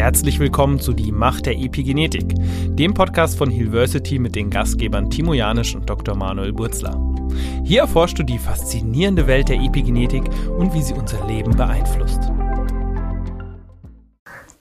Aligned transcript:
Herzlich 0.00 0.40
willkommen 0.40 0.80
zu 0.80 0.94
Die 0.94 1.12
Macht 1.12 1.44
der 1.44 1.58
Epigenetik, 1.58 2.34
dem 2.68 2.94
Podcast 2.94 3.36
von 3.36 3.50
Hillversity 3.50 4.18
mit 4.18 4.34
den 4.34 4.48
Gastgebern 4.48 5.10
Timo 5.10 5.34
Janisch 5.34 5.76
und 5.76 5.90
Dr. 5.90 6.16
Manuel 6.16 6.54
Burzler. 6.54 6.98
Hier 7.64 7.82
erforschst 7.82 8.18
du 8.18 8.22
die 8.22 8.38
faszinierende 8.38 9.26
Welt 9.26 9.50
der 9.50 9.60
Epigenetik 9.60 10.22
und 10.56 10.72
wie 10.72 10.80
sie 10.80 10.94
unser 10.94 11.26
Leben 11.26 11.54
beeinflusst. 11.54 12.32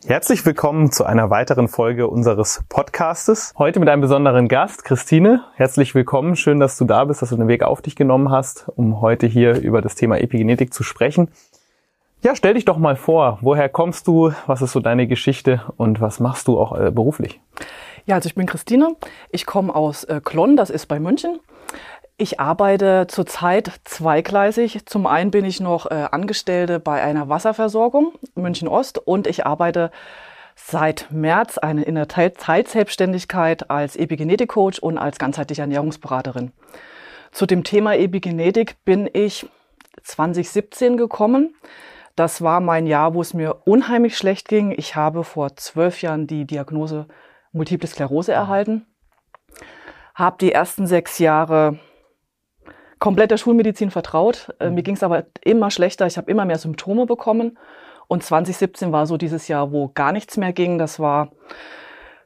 Herzlich 0.05 0.45
willkommen 0.45 0.91
zu 0.91 1.05
einer 1.05 1.29
weiteren 1.29 1.69
Folge 1.69 2.09
unseres 2.09 2.63
Podcastes. 2.67 3.53
Heute 3.57 3.79
mit 3.79 3.87
einem 3.87 4.01
besonderen 4.01 4.49
Gast, 4.49 4.83
Christine. 4.83 5.45
Herzlich 5.55 5.95
willkommen. 5.95 6.35
Schön, 6.35 6.59
dass 6.59 6.77
du 6.77 6.83
da 6.83 7.05
bist, 7.05 7.21
dass 7.21 7.29
du 7.29 7.37
den 7.37 7.47
Weg 7.47 7.63
auf 7.63 7.81
dich 7.81 7.95
genommen 7.95 8.29
hast, 8.29 8.67
um 8.75 8.99
heute 8.99 9.25
hier 9.25 9.57
über 9.61 9.81
das 9.81 9.95
Thema 9.95 10.19
Epigenetik 10.19 10.73
zu 10.73 10.83
sprechen. 10.83 11.29
Ja, 12.21 12.35
stell 12.35 12.55
dich 12.55 12.65
doch 12.65 12.77
mal 12.77 12.97
vor. 12.97 13.37
Woher 13.41 13.69
kommst 13.69 14.05
du? 14.05 14.33
Was 14.45 14.61
ist 14.61 14.73
so 14.73 14.81
deine 14.81 15.07
Geschichte 15.07 15.61
und 15.77 16.01
was 16.01 16.19
machst 16.19 16.49
du 16.49 16.59
auch 16.59 16.77
äh, 16.77 16.91
beruflich? 16.91 17.39
Ja, 18.05 18.15
also 18.15 18.27
ich 18.27 18.35
bin 18.35 18.45
Christine. 18.45 18.95
Ich 19.31 19.45
komme 19.45 19.73
aus 19.73 20.03
äh, 20.03 20.19
Klonn, 20.21 20.57
das 20.57 20.69
ist 20.69 20.87
bei 20.87 20.99
München. 20.99 21.39
Ich 22.17 22.41
arbeite 22.41 23.07
zurzeit 23.07 23.71
zweigleisig. 23.85 24.85
Zum 24.85 25.07
einen 25.07 25.31
bin 25.31 25.45
ich 25.45 25.61
noch 25.61 25.89
äh, 25.89 26.07
Angestellte 26.11 26.81
bei 26.81 27.01
einer 27.01 27.29
Wasserversorgung 27.29 28.11
München 28.35 28.67
Ost 28.67 28.97
und 28.97 29.25
ich 29.25 29.45
arbeite 29.45 29.89
seit 30.55 31.07
März 31.11 31.57
eine 31.57 31.83
in 31.83 31.95
der 31.95 32.09
Teilzeitselbstständigkeit 32.09 33.69
als 33.69 33.95
Epigenetik-Coach 33.95 34.79
und 34.79 34.97
als 34.97 35.19
ganzheitliche 35.19 35.61
Ernährungsberaterin. 35.61 36.51
Zu 37.31 37.45
dem 37.45 37.63
Thema 37.63 37.95
Epigenetik 37.95 38.75
bin 38.83 39.09
ich 39.13 39.45
2017 40.03 40.97
gekommen. 40.97 41.55
Das 42.19 42.41
war 42.41 42.59
mein 42.59 42.85
Jahr, 42.85 43.13
wo 43.13 43.21
es 43.21 43.33
mir 43.33 43.61
unheimlich 43.63 44.17
schlecht 44.17 44.49
ging. 44.49 44.73
Ich 44.75 44.97
habe 44.97 45.23
vor 45.23 45.55
zwölf 45.55 46.01
Jahren 46.01 46.27
die 46.27 46.43
Diagnose 46.43 47.07
Multiple 47.53 47.87
Sklerose 47.87 48.33
erhalten, 48.33 48.85
habe 50.15 50.35
die 50.41 50.51
ersten 50.51 50.85
sechs 50.85 51.17
Jahre 51.19 51.79
komplett 52.99 53.31
der 53.31 53.37
Schulmedizin 53.37 53.89
vertraut. 53.89 54.53
Äh, 54.59 54.69
mir 54.69 54.83
ging 54.83 54.95
es 54.95 55.03
aber 55.03 55.27
immer 55.45 55.71
schlechter. 55.71 56.07
Ich 56.07 56.17
habe 56.17 56.29
immer 56.29 56.43
mehr 56.43 56.57
Symptome 56.57 57.05
bekommen. 57.05 57.57
Und 58.09 58.21
2017 58.21 58.91
war 58.91 59.05
so 59.05 59.15
dieses 59.15 59.47
Jahr, 59.47 59.71
wo 59.71 59.87
gar 59.87 60.11
nichts 60.11 60.35
mehr 60.35 60.51
ging. 60.51 60.77
Das 60.77 60.99
war 60.99 61.31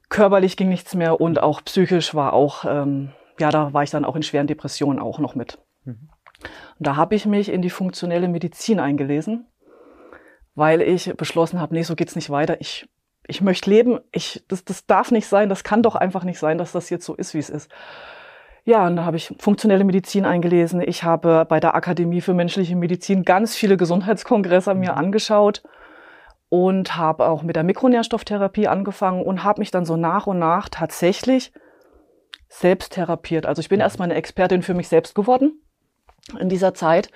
körperlich 0.09 0.57
ging 0.57 0.69
nichts 0.69 0.95
mehr 0.95 1.21
und 1.21 1.39
auch 1.39 1.63
psychisch 1.65 2.15
war 2.15 2.33
auch, 2.33 2.65
ähm, 2.65 3.11
ja, 3.39 3.51
da 3.51 3.73
war 3.73 3.83
ich 3.83 3.91
dann 3.91 4.05
auch 4.05 4.15
in 4.15 4.23
schweren 4.23 4.47
Depressionen 4.47 4.97
auch 4.97 5.19
noch 5.19 5.35
mit. 5.35 5.59
Mhm. 5.85 6.09
Und 6.79 6.87
da 6.87 6.95
habe 6.95 7.13
ich 7.13 7.27
mich 7.27 7.49
in 7.49 7.61
die 7.61 7.69
funktionelle 7.69 8.27
Medizin 8.27 8.79
eingelesen 8.79 9.45
weil 10.55 10.81
ich 10.81 11.13
beschlossen 11.15 11.59
habe, 11.59 11.73
nee, 11.73 11.83
so 11.83 11.95
geht's 11.95 12.15
nicht 12.15 12.29
weiter. 12.29 12.59
Ich, 12.61 12.87
ich 13.27 13.41
möchte 13.41 13.69
leben. 13.69 13.99
Ich, 14.11 14.43
das, 14.47 14.63
das 14.65 14.85
darf 14.85 15.11
nicht 15.11 15.27
sein. 15.27 15.49
Das 15.49 15.63
kann 15.63 15.83
doch 15.83 15.95
einfach 15.95 16.23
nicht 16.23 16.39
sein, 16.39 16.57
dass 16.57 16.71
das 16.71 16.89
jetzt 16.89 17.05
so 17.05 17.15
ist, 17.15 17.33
wie 17.33 17.39
es 17.39 17.49
ist. 17.49 17.71
Ja, 18.65 18.87
und 18.87 18.95
da 18.95 19.05
habe 19.05 19.17
ich 19.17 19.33
funktionelle 19.39 19.83
Medizin 19.83 20.25
eingelesen. 20.25 20.81
Ich 20.81 21.03
habe 21.03 21.45
bei 21.49 21.59
der 21.59 21.75
Akademie 21.75 22.21
für 22.21 22.33
menschliche 22.33 22.75
Medizin 22.75 23.23
ganz 23.23 23.55
viele 23.55 23.75
Gesundheitskongresse 23.75 24.73
mir 24.73 24.93
mhm. 24.93 24.97
angeschaut 24.97 25.63
und 26.47 26.95
habe 26.95 27.27
auch 27.27 27.43
mit 27.43 27.55
der 27.55 27.63
Mikronährstofftherapie 27.63 28.67
angefangen 28.67 29.23
und 29.23 29.43
habe 29.43 29.59
mich 29.59 29.71
dann 29.71 29.85
so 29.85 29.97
nach 29.97 30.27
und 30.27 30.39
nach 30.39 30.69
tatsächlich 30.69 31.51
selbst 32.47 32.93
therapiert. 32.93 33.45
Also 33.45 33.59
ich 33.59 33.69
bin 33.69 33.79
mhm. 33.79 33.83
erstmal 33.83 34.05
eine 34.05 34.15
Expertin 34.15 34.61
für 34.61 34.73
mich 34.73 34.87
selbst 34.87 35.13
geworden 35.13 35.59
in 36.39 36.47
dieser 36.47 36.73
Zeit, 36.73 37.09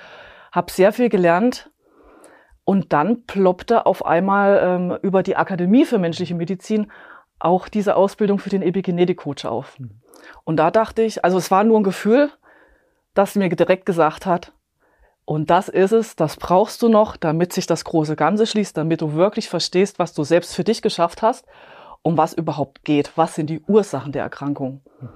habe 0.51 0.71
sehr 0.71 0.91
viel 0.91 1.07
gelernt, 1.07 1.69
und 2.67 2.91
dann 2.91 3.23
ploppte 3.23 3.85
auf 3.85 4.05
einmal 4.05 4.59
ähm, 4.61 4.97
über 5.01 5.23
die 5.23 5.37
Akademie 5.37 5.85
für 5.85 5.99
menschliche 5.99 6.35
Medizin 6.35 6.91
auch 7.39 7.69
diese 7.69 7.95
Ausbildung 7.95 8.39
für 8.39 8.49
den 8.49 8.61
Epigenetik-Coach 8.61 9.45
auf. 9.45 9.79
Mhm. 9.79 10.01
Und 10.43 10.57
da 10.57 10.69
dachte 10.69 11.01
ich, 11.01 11.23
also 11.23 11.37
es 11.37 11.49
war 11.49 11.63
nur 11.63 11.79
ein 11.79 11.83
Gefühl, 11.83 12.29
das 13.13 13.35
mir 13.35 13.47
direkt 13.47 13.85
gesagt 13.85 14.25
hat, 14.25 14.51
und 15.23 15.49
das 15.49 15.69
ist 15.69 15.93
es, 15.93 16.17
das 16.17 16.35
brauchst 16.35 16.81
du 16.81 16.89
noch, 16.89 17.15
damit 17.15 17.53
sich 17.53 17.67
das 17.67 17.85
große 17.85 18.17
Ganze 18.17 18.45
schließt, 18.45 18.75
damit 18.75 18.99
du 18.99 19.13
wirklich 19.13 19.47
verstehst, 19.47 19.97
was 19.97 20.13
du 20.13 20.25
selbst 20.25 20.53
für 20.53 20.65
dich 20.65 20.81
geschafft 20.81 21.21
hast, 21.21 21.45
um 22.01 22.17
was 22.17 22.33
überhaupt 22.33 22.83
geht, 22.83 23.13
was 23.15 23.35
sind 23.35 23.49
die 23.49 23.61
Ursachen 23.61 24.11
der 24.11 24.23
Erkrankung. 24.23 24.81
Mhm. 24.99 25.09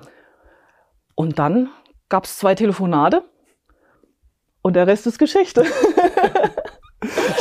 Und 1.15 1.37
dann 1.37 1.69
gab 2.07 2.23
es 2.23 2.37
zwei 2.37 2.55
Telefonate 2.55 3.25
und 4.61 4.77
der 4.77 4.87
Rest 4.87 5.05
ist 5.05 5.19
Geschichte. 5.19 5.65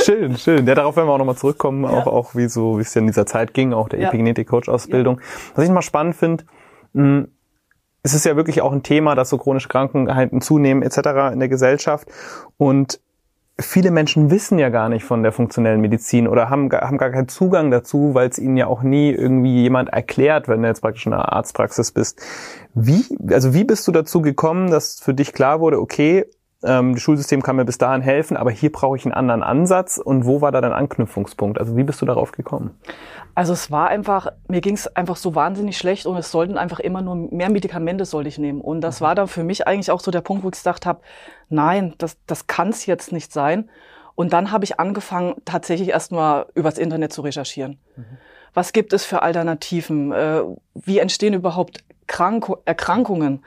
schön, 0.04 0.36
schön. 0.36 0.66
Ja, 0.66 0.74
darauf 0.74 0.96
werden 0.96 1.08
wir 1.08 1.12
auch 1.12 1.18
nochmal 1.18 1.36
zurückkommen, 1.36 1.84
ja. 1.84 1.90
auch, 1.90 2.06
auch 2.06 2.34
wie 2.34 2.48
so, 2.48 2.78
wie 2.78 2.82
es 2.82 2.94
ja 2.94 3.00
in 3.00 3.06
dieser 3.06 3.26
Zeit 3.26 3.54
ging, 3.54 3.72
auch 3.72 3.88
der 3.88 4.00
ja. 4.00 4.08
Epigenetik-Coach-Ausbildung. 4.08 5.18
Ja. 5.18 5.26
Was 5.54 5.64
ich 5.64 5.70
nochmal 5.70 5.82
spannend 5.82 6.16
finde, 6.16 6.44
hm, 6.94 7.28
es 8.02 8.14
ist 8.14 8.24
ja 8.24 8.36
wirklich 8.36 8.62
auch 8.62 8.72
ein 8.72 8.82
Thema, 8.82 9.14
dass 9.14 9.28
so 9.28 9.38
chronische 9.38 9.68
Krankheiten 9.68 10.40
zunehmen 10.40 10.82
etc. 10.82 11.32
in 11.32 11.38
der 11.38 11.48
Gesellschaft 11.48 12.08
und 12.56 13.00
viele 13.60 13.90
Menschen 13.90 14.30
wissen 14.30 14.58
ja 14.58 14.68
gar 14.68 14.88
nicht 14.88 15.04
von 15.04 15.22
der 15.22 15.32
funktionellen 15.32 15.80
Medizin 15.80 16.26
oder 16.26 16.48
haben, 16.50 16.70
haben 16.72 16.98
gar 16.98 17.10
keinen 17.10 17.28
Zugang 17.28 17.70
dazu, 17.70 18.14
weil 18.14 18.28
es 18.28 18.38
ihnen 18.38 18.56
ja 18.56 18.66
auch 18.66 18.82
nie 18.82 19.10
irgendwie 19.10 19.62
jemand 19.62 19.90
erklärt, 19.90 20.48
wenn 20.48 20.62
du 20.62 20.68
jetzt 20.68 20.80
praktisch 20.80 21.06
in 21.06 21.12
einer 21.12 21.32
Arztpraxis 21.32 21.92
bist. 21.92 22.20
Wie, 22.74 23.04
also 23.30 23.54
wie 23.54 23.64
bist 23.64 23.86
du 23.86 23.92
dazu 23.92 24.22
gekommen, 24.22 24.70
dass 24.70 25.00
für 25.00 25.14
dich 25.14 25.32
klar 25.32 25.60
wurde, 25.60 25.80
okay, 25.80 26.24
ähm, 26.62 26.94
das 26.94 27.02
Schulsystem 27.02 27.42
kann 27.42 27.56
mir 27.56 27.64
bis 27.64 27.78
dahin 27.78 28.02
helfen, 28.02 28.36
aber 28.36 28.50
hier 28.50 28.70
brauche 28.70 28.96
ich 28.96 29.04
einen 29.04 29.14
anderen 29.14 29.42
Ansatz. 29.42 29.98
Und 29.98 30.26
wo 30.26 30.40
war 30.40 30.52
da 30.52 30.60
dein 30.60 30.72
Anknüpfungspunkt? 30.72 31.58
Also 31.58 31.76
wie 31.76 31.84
bist 31.84 32.02
du 32.02 32.06
darauf 32.06 32.32
gekommen? 32.32 32.78
Also 33.34 33.52
es 33.52 33.70
war 33.70 33.88
einfach, 33.88 34.28
mir 34.48 34.60
ging 34.60 34.74
es 34.74 34.86
einfach 34.94 35.16
so 35.16 35.34
wahnsinnig 35.34 35.78
schlecht 35.78 36.06
und 36.06 36.16
es 36.16 36.30
sollten 36.30 36.58
einfach 36.58 36.80
immer 36.80 37.00
nur 37.00 37.14
mehr 37.14 37.50
Medikamente 37.50 38.04
sollte 38.04 38.28
ich 38.28 38.38
nehmen. 38.38 38.60
Und 38.60 38.82
das 38.82 39.00
mhm. 39.00 39.04
war 39.04 39.14
dann 39.14 39.28
für 39.28 39.44
mich 39.44 39.66
eigentlich 39.66 39.90
auch 39.90 40.00
so 40.00 40.10
der 40.10 40.20
Punkt, 40.20 40.44
wo 40.44 40.48
ich 40.48 40.52
gesagt 40.52 40.84
habe, 40.84 41.00
nein, 41.48 41.94
das, 41.98 42.18
das 42.26 42.46
kann 42.46 42.68
es 42.68 42.86
jetzt 42.86 43.12
nicht 43.12 43.32
sein. 43.32 43.70
Und 44.14 44.34
dann 44.34 44.52
habe 44.52 44.64
ich 44.64 44.78
angefangen, 44.78 45.36
tatsächlich 45.46 45.88
erstmal 45.88 46.46
übers 46.54 46.76
Internet 46.76 47.12
zu 47.12 47.22
recherchieren. 47.22 47.78
Mhm. 47.96 48.18
Was 48.52 48.72
gibt 48.72 48.92
es 48.92 49.04
für 49.04 49.22
Alternativen? 49.22 50.12
Äh, 50.12 50.42
wie 50.74 50.98
entstehen 50.98 51.34
überhaupt 51.34 51.84
Krank 52.06 52.52
Erkrankungen? 52.64 53.42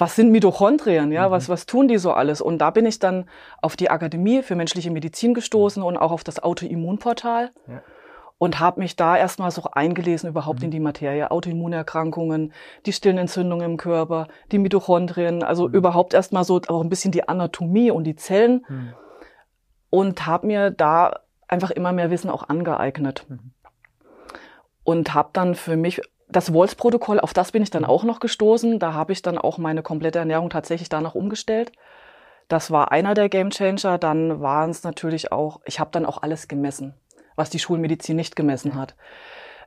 Was 0.00 0.16
sind 0.16 0.32
Mitochondrien, 0.32 1.12
ja, 1.12 1.28
mhm. 1.28 1.32
was, 1.32 1.48
was 1.50 1.66
tun 1.66 1.86
die 1.86 1.98
so 1.98 2.12
alles? 2.12 2.40
Und 2.40 2.58
da 2.58 2.70
bin 2.70 2.86
ich 2.86 2.98
dann 2.98 3.26
auf 3.60 3.76
die 3.76 3.90
Akademie 3.90 4.42
für 4.42 4.56
menschliche 4.56 4.90
Medizin 4.90 5.34
gestoßen 5.34 5.82
und 5.82 5.98
auch 5.98 6.10
auf 6.10 6.24
das 6.24 6.42
Autoimmunportal 6.42 7.50
ja. 7.68 7.82
und 8.38 8.60
habe 8.60 8.80
mich 8.80 8.96
da 8.96 9.18
erstmal 9.18 9.50
so 9.50 9.62
eingelesen 9.72 10.30
überhaupt 10.30 10.60
mhm. 10.60 10.64
in 10.64 10.70
die 10.70 10.80
Materie. 10.80 11.30
Autoimmunerkrankungen, 11.30 12.54
die 12.86 12.94
stillen 12.94 13.18
Entzündungen 13.18 13.72
im 13.72 13.76
Körper, 13.76 14.28
die 14.52 14.58
Mitochondrien, 14.58 15.42
also 15.42 15.68
mhm. 15.68 15.74
überhaupt 15.74 16.14
erstmal 16.14 16.44
so 16.44 16.58
auch 16.68 16.82
ein 16.82 16.88
bisschen 16.88 17.12
die 17.12 17.28
Anatomie 17.28 17.90
und 17.90 18.04
die 18.04 18.16
Zellen 18.16 18.64
mhm. 18.68 18.94
und 19.90 20.24
habe 20.26 20.46
mir 20.46 20.70
da 20.70 21.20
einfach 21.46 21.70
immer 21.70 21.92
mehr 21.92 22.10
Wissen 22.10 22.30
auch 22.30 22.48
angeeignet. 22.48 23.26
Mhm. 23.28 23.52
Und 24.82 25.12
habe 25.12 25.28
dann 25.34 25.54
für 25.54 25.76
mich 25.76 26.00
das 26.32 26.52
Walls-Protokoll, 26.52 27.20
auf 27.20 27.32
das 27.32 27.52
bin 27.52 27.62
ich 27.62 27.70
dann 27.70 27.84
auch 27.84 28.04
noch 28.04 28.20
gestoßen. 28.20 28.78
Da 28.78 28.94
habe 28.94 29.12
ich 29.12 29.22
dann 29.22 29.38
auch 29.38 29.58
meine 29.58 29.82
komplette 29.82 30.18
Ernährung 30.18 30.50
tatsächlich 30.50 30.88
danach 30.88 31.14
umgestellt. 31.14 31.72
Das 32.48 32.70
war 32.70 32.92
einer 32.92 33.14
der 33.14 33.28
Gamechanger. 33.28 33.98
Dann 33.98 34.40
waren 34.40 34.70
es 34.70 34.82
natürlich 34.82 35.32
auch, 35.32 35.60
ich 35.64 35.80
habe 35.80 35.90
dann 35.92 36.06
auch 36.06 36.22
alles 36.22 36.48
gemessen, 36.48 36.94
was 37.36 37.50
die 37.50 37.58
Schulmedizin 37.58 38.16
nicht 38.16 38.36
gemessen 38.36 38.74
hat. 38.74 38.94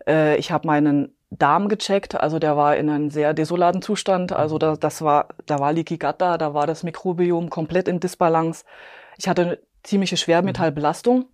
Äh, 0.07 0.37
ich 0.37 0.51
habe 0.51 0.67
meinen 0.67 1.15
Darm 1.29 1.67
gecheckt, 1.67 2.15
also 2.15 2.37
der 2.37 2.55
war 2.57 2.77
in 2.77 2.89
einem 2.89 3.09
sehr 3.09 3.33
desolaten 3.33 3.81
Zustand. 3.81 4.31
Also 4.31 4.57
da, 4.57 4.75
das 4.75 5.01
war, 5.01 5.29
da 5.45 5.59
war 5.59 5.73
Leaky 5.73 5.97
Gut 5.97 6.15
da, 6.19 6.37
da 6.37 6.53
war 6.53 6.67
das 6.67 6.83
Mikrobiom 6.83 7.49
komplett 7.49 7.87
in 7.87 7.99
Disbalance. 7.99 8.65
Ich 9.17 9.27
hatte 9.27 9.41
eine 9.41 9.59
ziemliche 9.83 10.17
Schwermetallbelastung. 10.17 11.25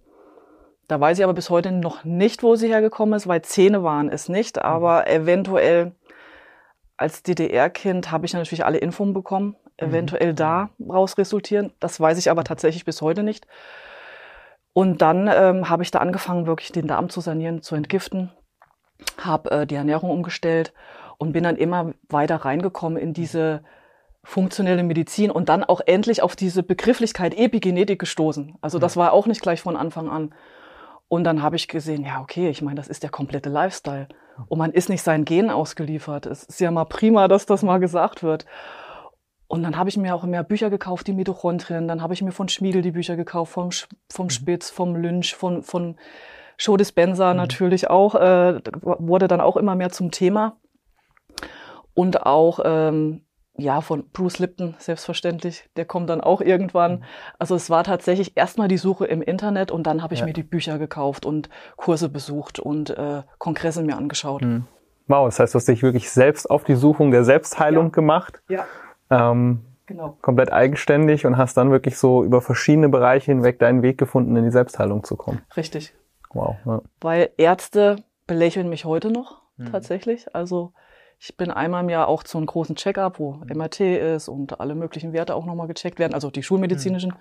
Da 0.90 1.00
weiß 1.00 1.20
ich 1.20 1.24
aber 1.24 1.36
bis 1.36 1.52
heute 1.52 1.72
noch 1.72 2.04
nicht, 2.04 2.42
wo 2.42 2.56
sie 2.56 2.68
hergekommen 2.68 3.14
ist, 3.14 3.28
weil 3.28 3.44
Zähne 3.44 3.84
waren 3.84 4.10
es 4.10 4.28
nicht. 4.28 4.58
Mhm. 4.58 4.64
Aber 4.64 5.08
eventuell 5.08 5.94
als 6.98 7.22
DDR-Kind 7.22 8.12
habe 8.12 8.26
ich 8.26 8.34
natürlich 8.34 8.66
alle 8.66 8.80
Infos 8.80 9.14
bekommen, 9.14 9.56
mhm. 9.80 9.90
eventuell 9.90 10.34
da 10.34 10.72
raus 10.90 11.20
resultieren. 11.20 11.72
Das 11.80 12.00
weiß 12.00 12.18
ich 12.18 12.32
aber 12.32 12.44
tatsächlich 12.44 12.86
bis 12.86 13.04
heute 13.04 13.22
nicht. 13.22 13.46
Und 14.74 15.04
dann 15.04 15.30
ähm, 15.32 15.70
habe 15.70 15.84
ich 15.84 15.92
da 15.92 16.00
angefangen, 16.00 16.48
wirklich 16.48 16.72
den 16.72 16.88
Darm 16.88 17.10
zu 17.10 17.22
sanieren, 17.22 17.62
zu 17.62 17.76
entgiften, 17.76 18.32
habe 19.20 19.52
äh, 19.52 19.68
die 19.68 19.76
Ernährung 19.76 20.10
umgestellt 20.10 20.74
und 21.20 21.34
bin 21.34 21.44
dann 21.44 21.56
immer 21.56 21.94
weiter 22.08 22.38
reingekommen 22.38 22.98
in 22.98 23.14
diese 23.14 23.62
funktionelle 24.24 24.84
Medizin 24.84 25.30
und 25.30 25.50
dann 25.50 25.64
auch 25.64 25.82
endlich 25.86 26.24
auf 26.24 26.36
diese 26.36 26.64
Begrifflichkeit 26.64 27.38
Epigenetik 27.38 28.00
gestoßen. 28.00 28.58
Also 28.62 28.80
das 28.80 28.98
war 28.98 29.14
auch 29.14 29.28
nicht 29.28 29.42
gleich 29.42 29.62
von 29.62 29.78
Anfang 29.78 30.10
an. 30.10 30.34
Und 31.10 31.24
dann 31.24 31.42
habe 31.42 31.56
ich 31.56 31.68
gesehen, 31.68 32.06
ja, 32.06 32.22
okay, 32.22 32.50
ich 32.50 32.62
meine, 32.62 32.76
das 32.76 32.88
ist 32.88 33.04
der 33.04 33.10
komplette 33.10 33.50
Lifestyle. 33.50 34.08
Und 34.48 34.60
man 34.60 34.72
ist 34.72 34.90
nicht 34.90 35.02
seinen 35.02 35.26
Genen 35.26 35.50
ausgeliefert. 35.50 36.28
Es 36.28 36.44
ist 36.44 36.62
ja 36.62 36.72
mal 36.72 36.86
prima, 36.86 37.28
dass 37.28 37.46
das 37.46 37.64
mal 37.64 37.80
gesagt 37.80 38.24
wird. 38.24 38.46
Und 39.48 39.64
dann 39.64 39.76
habe 39.76 39.90
ich 39.90 39.98
mir 39.98 40.14
auch 40.14 40.24
mehr 40.24 40.44
Bücher 40.44 40.70
gekauft, 40.70 41.08
die 41.08 41.14
Mitochondrien. 41.14 41.88
Dann 41.88 42.04
habe 42.04 42.14
ich 42.14 42.22
mir 42.22 42.32
von 42.32 42.48
Schmiedel 42.48 42.84
die 42.84 42.92
Bücher 42.92 43.16
gekauft, 43.16 43.52
vom, 43.52 43.72
vom 44.10 44.28
mhm. 44.28 44.30
Spitz, 44.30 44.70
vom 44.70 44.96
Lynch, 44.96 45.34
von, 45.34 45.64
von 45.64 45.98
Joe 46.60 46.78
Dispenza 46.78 47.32
mhm. 47.32 47.38
natürlich 47.38 47.90
auch, 47.90 48.14
äh, 48.14 48.62
wurde 48.82 49.28
dann 49.28 49.42
auch 49.42 49.58
immer 49.58 49.74
mehr 49.76 49.90
zum 49.90 50.12
Thema. 50.12 50.58
Und 51.96 52.24
auch 52.28 52.60
ähm, 52.64 53.26
ja, 53.60 53.82
von 53.82 54.10
Bruce 54.12 54.40
Lipton, 54.40 54.76
selbstverständlich. 54.80 55.70
Der 55.76 55.86
kommt 55.86 56.10
dann 56.10 56.22
auch 56.22 56.42
irgendwann. 56.42 57.04
Also 57.38 57.56
es 57.56 57.70
war 57.70 57.84
tatsächlich 57.84 58.36
erstmal 58.38 58.68
die 58.68 58.78
Suche 58.78 59.06
im 59.06 59.22
Internet 59.22 59.72
und 59.72 59.84
dann 59.84 60.02
habe 60.02 60.14
ich 60.14 60.22
ja. 60.22 60.26
mir 60.26 60.34
die 60.34 60.44
Bücher 60.44 60.80
gekauft 60.80 61.26
und 61.26 61.50
Kurse 61.76 62.10
besucht 62.10 62.60
und 62.60 62.90
äh, 62.92 63.24
Kongresse 63.38 63.84
mir 63.84 63.98
angeschaut. 63.98 64.42
Mhm. 64.42 64.66
Wow, 65.08 65.28
das 65.28 65.40
heißt, 65.40 65.54
du 65.54 65.58
hast 65.58 65.68
dich 65.68 65.82
wirklich 65.82 66.12
selbst 66.12 66.50
auf 66.50 66.64
die 66.64 66.76
Suchung 66.76 67.12
der 67.12 67.24
Selbstheilung 67.24 67.86
ja. 67.86 67.92
gemacht. 67.92 68.42
Ja. 68.48 68.66
Ähm, 69.10 69.66
genau. 69.88 70.18
Komplett 70.22 70.52
eigenständig 70.52 71.26
und 71.26 71.38
hast 71.38 71.58
dann 71.58 71.72
wirklich 71.72 71.98
so 71.98 72.24
über 72.24 72.42
verschiedene 72.42 72.90
Bereiche 72.90 73.32
hinweg 73.32 73.58
deinen 73.60 73.82
Weg 73.82 73.98
gefunden, 73.98 74.36
in 74.36 74.44
die 74.44 74.52
Selbstheilung 74.52 75.04
zu 75.04 75.18
kommen. 75.18 75.42
Richtig. 75.58 75.96
Wow. 76.32 76.58
Ja. 76.66 76.82
Weil 77.02 77.32
Ärzte 77.38 78.04
belächeln 78.28 78.70
mich 78.70 78.86
heute 78.86 79.10
noch, 79.10 79.42
mhm. 79.58 79.72
tatsächlich. 79.72 80.36
Also 80.36 80.74
ich 81.20 81.36
bin 81.36 81.52
einmal 81.52 81.84
im 81.84 81.90
Jahr 81.90 82.08
auch 82.08 82.24
zu 82.24 82.38
einem 82.38 82.48
großen 82.48 82.78
Check-up, 82.78 83.20
wo 83.20 83.42
MRT 83.46 83.82
ist 83.82 84.30
und 84.30 84.62
alle 84.62 84.74
möglichen 84.74 85.12
Werte 85.12 85.36
auch 85.36 85.46
nochmal 85.46 85.68
gecheckt 85.68 86.00
werden, 86.00 86.14
also 86.14 86.32
die 86.32 86.44
schulmedizinischen. 86.44 87.14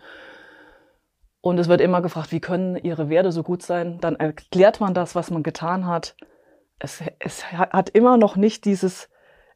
Und 1.40 1.58
es 1.58 1.68
wird 1.68 1.80
immer 1.80 2.00
gefragt, 2.00 2.30
wie 2.30 2.40
können 2.40 2.76
Ihre 2.76 3.08
Werte 3.08 3.32
so 3.32 3.42
gut 3.42 3.62
sein? 3.62 3.98
Dann 4.00 4.16
erklärt 4.16 4.80
man 4.80 4.94
das, 4.94 5.16
was 5.16 5.30
man 5.30 5.42
getan 5.42 5.86
hat. 5.86 6.14
Es, 6.78 7.02
es 7.18 7.52
hat 7.52 7.90
immer 7.90 8.16
noch 8.16 8.36
nicht 8.36 8.64
dieses, 8.64 9.08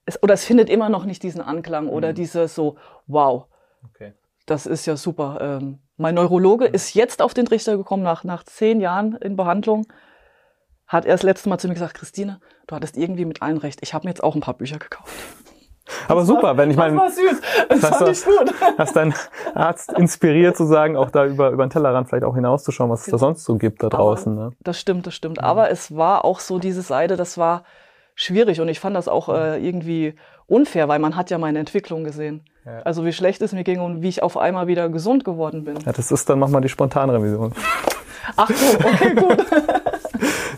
es, 0.07 0.21
oder 0.23 0.35
es 0.35 0.45
findet 0.45 0.69
immer 0.69 0.89
noch 0.89 1.05
nicht 1.05 1.23
diesen 1.23 1.41
Anklang 1.41 1.89
oder 1.89 2.11
mhm. 2.11 2.15
dieses 2.17 2.57
so, 2.57 2.77
wow, 3.07 3.47
okay. 3.85 4.13
das 4.47 4.67
ist 4.67 4.87
ja 4.87 4.97
super. 4.97 5.39
Ähm, 5.41 5.79
mein 5.97 6.17
Neurologe 6.17 6.69
mhm. 6.69 6.75
ist 6.75 6.95
jetzt 6.95 7.23
auf 7.23 7.33
den 7.33 7.47
Trichter 7.47 7.77
gekommen, 7.77 8.03
nach, 8.03 8.25
nach 8.25 8.43
zehn 8.43 8.81
Jahren 8.81 9.15
in 9.17 9.37
Behandlung 9.37 9.87
hat 10.93 11.07
er 11.07 11.13
das 11.13 11.23
letzte 11.23 11.49
Mal 11.49 11.59
zu 11.59 11.69
mir 11.69 11.75
gesagt, 11.75 11.95
Christine, 11.95 12.39
du 12.67 12.77
hattest 12.77 12.97
irgendwie 12.97 13.25
mit 13.25 13.41
allen 13.41 13.57
recht. 13.57 13.81
Ich 13.83 13.95
habe 13.95 14.07
mir 14.07 14.11
jetzt 14.11 14.23
auch 14.23 14.35
ein 14.35 14.41
paar 14.41 14.55
Bücher 14.55 14.79
gekauft. 14.79 15.13
Aber 16.07 16.21
das 16.21 16.29
super, 16.29 16.43
war, 16.43 16.57
wenn 16.59 16.71
ich 16.71 16.77
meine. 16.77 16.97
Das 16.97 17.03
war 17.03 17.11
süß. 17.11 17.41
Das 17.69 17.81
fand 17.81 18.09
ich 18.11 18.25
gut. 18.25 18.55
Hast 18.79 18.95
deinen 18.95 19.15
Arzt 19.55 19.93
inspiriert 19.93 20.57
zu 20.57 20.65
sagen, 20.65 20.97
auch 20.97 21.11
da 21.11 21.27
über, 21.27 21.51
über 21.51 21.67
den 21.67 21.71
Tellerrand 21.71 22.09
vielleicht 22.09 22.25
auch 22.25 22.35
hinauszuschauen, 22.35 22.91
was 22.91 23.01
es 23.01 23.07
da 23.07 23.11
genau. 23.13 23.19
sonst 23.19 23.45
so 23.45 23.57
gibt 23.57 23.83
da 23.83 23.89
draußen. 23.89 24.35
Ne? 24.35 24.53
Das 24.61 24.79
stimmt, 24.79 25.07
das 25.07 25.15
stimmt. 25.15 25.43
Aber 25.43 25.71
es 25.71 25.97
war 25.97 26.25
auch 26.25 26.41
so 26.41 26.59
diese 26.59 26.83
Seite, 26.83 27.17
das 27.17 27.37
war 27.37 27.65
schwierig 28.15 28.61
und 28.61 28.69
ich 28.69 28.79
fand 28.79 28.95
das 28.95 29.09
auch 29.09 29.29
äh, 29.29 29.67
irgendwie 29.67 30.15
unfair, 30.47 30.89
weil 30.89 30.99
man 30.99 31.17
hat 31.17 31.31
ja 31.31 31.39
meine 31.39 31.59
Entwicklung 31.59 32.05
gesehen. 32.05 32.45
Ja. 32.65 32.81
Also 32.83 33.05
wie 33.05 33.13
schlecht 33.13 33.43
es 33.43 33.53
mir 33.53 33.65
ging 33.65 33.81
und 33.81 34.03
wie 34.03 34.09
ich 34.09 34.23
auf 34.23 34.37
einmal 34.37 34.67
wieder 34.67 34.89
gesund 34.89 35.25
geworden 35.25 35.65
bin. 35.65 35.79
Ja, 35.85 35.93
das 35.93 36.13
ist 36.13 36.29
dann 36.29 36.39
nochmal 36.39 36.61
die 36.61 36.69
Spontanrevision. 36.69 37.55
Ach 38.37 38.51
so, 38.51 38.77
okay, 38.79 39.15
gut. 39.15 39.45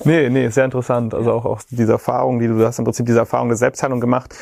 nee, 0.04 0.28
nee, 0.28 0.48
sehr 0.48 0.64
interessant. 0.64 1.14
Also 1.14 1.32
auch, 1.32 1.44
auch 1.44 1.62
diese 1.70 1.92
Erfahrung, 1.92 2.38
die 2.38 2.46
du, 2.46 2.58
du 2.58 2.66
hast 2.66 2.78
im 2.78 2.84
Prinzip 2.84 3.06
diese 3.06 3.18
Erfahrung 3.18 3.48
der 3.48 3.56
Selbstheilung 3.56 4.00
gemacht. 4.00 4.34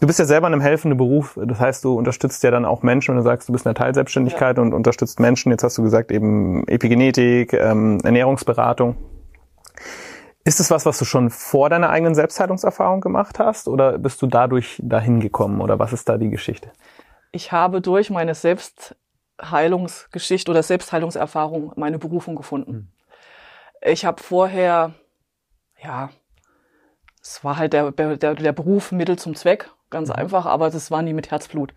Du 0.00 0.06
bist 0.06 0.18
ja 0.18 0.24
selber 0.24 0.46
in 0.46 0.54
einem 0.54 0.62
helfenden 0.62 0.96
Beruf. 0.96 1.38
Das 1.42 1.60
heißt, 1.60 1.84
du 1.84 1.94
unterstützt 1.94 2.42
ja 2.42 2.50
dann 2.50 2.64
auch 2.64 2.82
Menschen, 2.82 3.12
wenn 3.12 3.18
du 3.18 3.22
sagst, 3.22 3.48
du 3.48 3.52
bist 3.52 3.66
in 3.66 3.70
der 3.70 3.82
Teilselbstständigkeit 3.82 4.56
ja. 4.56 4.62
und 4.62 4.72
unterstützt 4.72 5.20
Menschen. 5.20 5.52
Jetzt 5.52 5.62
hast 5.62 5.78
du 5.78 5.82
gesagt, 5.82 6.10
eben 6.10 6.66
Epigenetik, 6.66 7.52
ähm, 7.52 7.98
Ernährungsberatung. 8.02 8.96
Ist 10.44 10.58
es 10.58 10.70
was, 10.70 10.86
was 10.86 10.98
du 10.98 11.04
schon 11.04 11.28
vor 11.28 11.68
deiner 11.68 11.90
eigenen 11.90 12.14
Selbstheilungserfahrung 12.14 13.02
gemacht 13.02 13.38
hast 13.38 13.68
oder 13.68 13.98
bist 13.98 14.22
du 14.22 14.26
dadurch 14.26 14.80
dahin 14.82 15.20
gekommen 15.20 15.60
oder 15.60 15.78
was 15.78 15.92
ist 15.92 16.08
da 16.08 16.16
die 16.16 16.30
Geschichte? 16.30 16.70
Ich 17.30 17.52
habe 17.52 17.82
durch 17.82 18.08
meine 18.10 18.34
Selbstheilungsgeschichte 18.34 20.50
oder 20.50 20.62
Selbstheilungserfahrung 20.62 21.74
meine 21.76 21.98
Berufung 21.98 22.36
gefunden. 22.36 22.72
Hm. 22.72 22.88
Ich 23.82 24.04
habe 24.04 24.22
vorher, 24.22 24.92
ja, 25.82 26.10
es 27.22 27.44
war 27.44 27.56
halt 27.56 27.72
der, 27.72 27.92
der, 27.92 28.16
der 28.16 28.52
Beruf 28.52 28.92
Mittel 28.92 29.18
zum 29.18 29.34
Zweck, 29.34 29.70
ganz 29.90 30.08
mhm. 30.08 30.14
einfach, 30.14 30.46
aber 30.46 30.70
das 30.70 30.90
war 30.90 31.02
nie 31.02 31.12
mit 31.12 31.30
Herzblut. 31.30 31.74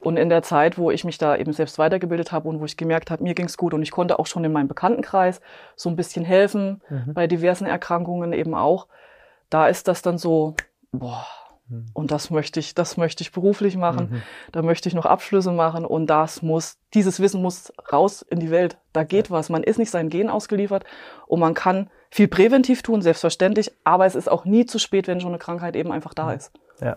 Und 0.00 0.16
in 0.16 0.28
der 0.28 0.42
Zeit, 0.42 0.78
wo 0.78 0.90
ich 0.90 1.04
mich 1.04 1.18
da 1.18 1.36
eben 1.36 1.52
selbst 1.52 1.78
weitergebildet 1.78 2.30
habe 2.30 2.48
und 2.48 2.60
wo 2.60 2.64
ich 2.64 2.76
gemerkt 2.76 3.10
habe, 3.10 3.24
mir 3.24 3.34
ging's 3.34 3.56
gut 3.56 3.74
und 3.74 3.82
ich 3.82 3.90
konnte 3.90 4.18
auch 4.18 4.26
schon 4.26 4.44
in 4.44 4.52
meinem 4.52 4.68
Bekanntenkreis 4.68 5.40
so 5.74 5.88
ein 5.88 5.96
bisschen 5.96 6.24
helfen, 6.24 6.80
mhm. 6.88 7.14
bei 7.14 7.26
diversen 7.26 7.66
Erkrankungen 7.66 8.32
eben 8.32 8.54
auch, 8.54 8.86
da 9.50 9.66
ist 9.66 9.88
das 9.88 10.00
dann 10.02 10.16
so, 10.16 10.54
boah, 10.92 11.26
mhm. 11.68 11.86
und 11.94 12.12
das 12.12 12.30
möchte 12.30 12.60
ich, 12.60 12.76
das 12.76 12.96
möchte 12.96 13.22
ich 13.22 13.32
beruflich 13.32 13.76
machen, 13.76 14.10
mhm. 14.10 14.22
da 14.52 14.62
möchte 14.62 14.88
ich 14.88 14.94
noch 14.94 15.06
Abschlüsse 15.06 15.50
machen 15.50 15.84
und 15.84 16.06
das 16.06 16.42
muss, 16.42 16.78
dieses 16.94 17.18
Wissen 17.18 17.42
muss 17.42 17.72
raus 17.92 18.22
in 18.22 18.38
die 18.38 18.50
Welt. 18.50 18.78
Da 18.92 19.02
geht 19.02 19.32
was. 19.32 19.48
Man 19.48 19.64
ist 19.64 19.78
nicht 19.78 19.90
seinen 19.90 20.10
Gen 20.10 20.30
ausgeliefert 20.30 20.84
und 21.26 21.40
man 21.40 21.54
kann 21.54 21.90
viel 22.10 22.28
präventiv 22.28 22.82
tun, 22.82 23.02
selbstverständlich, 23.02 23.72
aber 23.84 24.06
es 24.06 24.14
ist 24.14 24.30
auch 24.30 24.44
nie 24.44 24.66
zu 24.66 24.78
spät, 24.78 25.06
wenn 25.06 25.20
schon 25.20 25.30
eine 25.30 25.38
Krankheit 25.38 25.76
eben 25.76 25.92
einfach 25.92 26.14
da 26.14 26.32
ist. 26.32 26.52
Ja. 26.80 26.96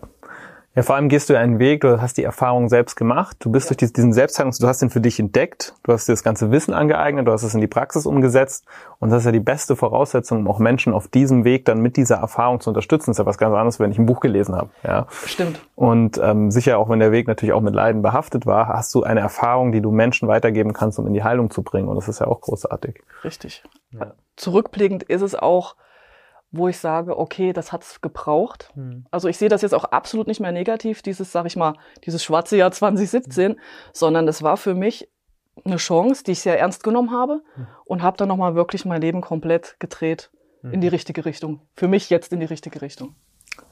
Ja, 0.73 0.83
vor 0.83 0.95
allem 0.95 1.09
gehst 1.09 1.29
du 1.29 1.37
einen 1.37 1.59
Weg, 1.59 1.81
du 1.81 2.01
hast 2.01 2.15
die 2.15 2.23
Erfahrung 2.23 2.69
selbst 2.69 2.95
gemacht, 2.95 3.35
du 3.41 3.51
bist 3.51 3.69
ja. 3.69 3.75
durch 3.75 3.91
diesen 3.91 4.13
Selbstheilungs, 4.13 4.57
du 4.57 4.67
hast 4.67 4.81
den 4.81 4.89
für 4.89 5.01
dich 5.01 5.19
entdeckt, 5.19 5.75
du 5.83 5.91
hast 5.91 6.07
dir 6.07 6.13
das 6.13 6.23
ganze 6.23 6.49
Wissen 6.49 6.73
angeeignet, 6.73 7.27
du 7.27 7.33
hast 7.33 7.43
es 7.43 7.53
in 7.53 7.59
die 7.59 7.67
Praxis 7.67 8.05
umgesetzt 8.05 8.63
und 8.99 9.09
das 9.09 9.19
ist 9.19 9.25
ja 9.25 9.33
die 9.33 9.41
beste 9.41 9.75
Voraussetzung, 9.75 10.39
um 10.39 10.47
auch 10.47 10.59
Menschen 10.59 10.93
auf 10.93 11.09
diesem 11.09 11.43
Weg 11.43 11.65
dann 11.65 11.81
mit 11.81 11.97
dieser 11.97 12.17
Erfahrung 12.17 12.61
zu 12.61 12.69
unterstützen. 12.69 13.09
Das 13.09 13.15
ist 13.15 13.19
ja 13.19 13.25
was 13.25 13.37
ganz 13.37 13.53
anderes, 13.53 13.81
wenn 13.81 13.91
ich 13.91 13.99
ein 13.99 14.05
Buch 14.05 14.21
gelesen 14.21 14.55
habe. 14.55 14.69
Ja. 14.83 15.07
Stimmt. 15.25 15.59
Und 15.75 16.17
ähm, 16.23 16.51
sicher 16.51 16.77
auch, 16.77 16.87
wenn 16.87 16.99
der 16.99 17.11
Weg 17.11 17.27
natürlich 17.27 17.51
auch 17.51 17.61
mit 17.61 17.75
Leiden 17.75 18.01
behaftet 18.01 18.45
war, 18.45 18.69
hast 18.69 18.95
du 18.95 19.03
eine 19.03 19.19
Erfahrung, 19.19 19.73
die 19.73 19.81
du 19.81 19.91
Menschen 19.91 20.29
weitergeben 20.29 20.71
kannst, 20.71 20.97
um 20.99 21.05
in 21.05 21.13
die 21.13 21.23
Heilung 21.23 21.49
zu 21.51 21.63
bringen 21.63 21.89
und 21.89 21.97
das 21.97 22.07
ist 22.07 22.19
ja 22.19 22.27
auch 22.27 22.39
großartig. 22.39 23.03
Richtig. 23.25 23.61
Ja. 23.91 24.13
Zurückblickend 24.37 25.03
ist 25.03 25.21
es 25.21 25.35
auch 25.35 25.75
wo 26.51 26.67
ich 26.67 26.77
sage, 26.77 27.17
okay, 27.17 27.53
das 27.53 27.71
hat's 27.71 28.01
gebraucht. 28.01 28.71
Hm. 28.73 29.05
Also 29.09 29.27
ich 29.27 29.37
sehe 29.37 29.49
das 29.49 29.61
jetzt 29.61 29.73
auch 29.73 29.85
absolut 29.85 30.27
nicht 30.27 30.39
mehr 30.39 30.51
negativ, 30.51 31.01
dieses, 31.01 31.31
sag 31.31 31.45
ich 31.45 31.55
mal, 31.55 31.75
dieses 32.05 32.23
schwarze 32.23 32.57
Jahr 32.57 32.71
2017, 32.71 33.53
hm. 33.53 33.59
sondern 33.93 34.27
es 34.27 34.43
war 34.43 34.57
für 34.57 34.75
mich 34.75 35.09
eine 35.63 35.77
Chance, 35.77 36.23
die 36.23 36.31
ich 36.31 36.41
sehr 36.41 36.59
ernst 36.59 36.83
genommen 36.83 37.11
habe 37.11 37.41
hm. 37.55 37.67
und 37.85 38.01
habe 38.01 38.17
dann 38.17 38.27
nochmal 38.27 38.55
wirklich 38.55 38.85
mein 38.85 39.01
Leben 39.01 39.21
komplett 39.21 39.77
gedreht 39.79 40.29
hm. 40.61 40.73
in 40.73 40.81
die 40.81 40.87
richtige 40.89 41.25
Richtung. 41.25 41.61
Für 41.75 41.87
mich 41.87 42.09
jetzt 42.09 42.33
in 42.33 42.39
die 42.39 42.45
richtige 42.45 42.81
Richtung. 42.81 43.15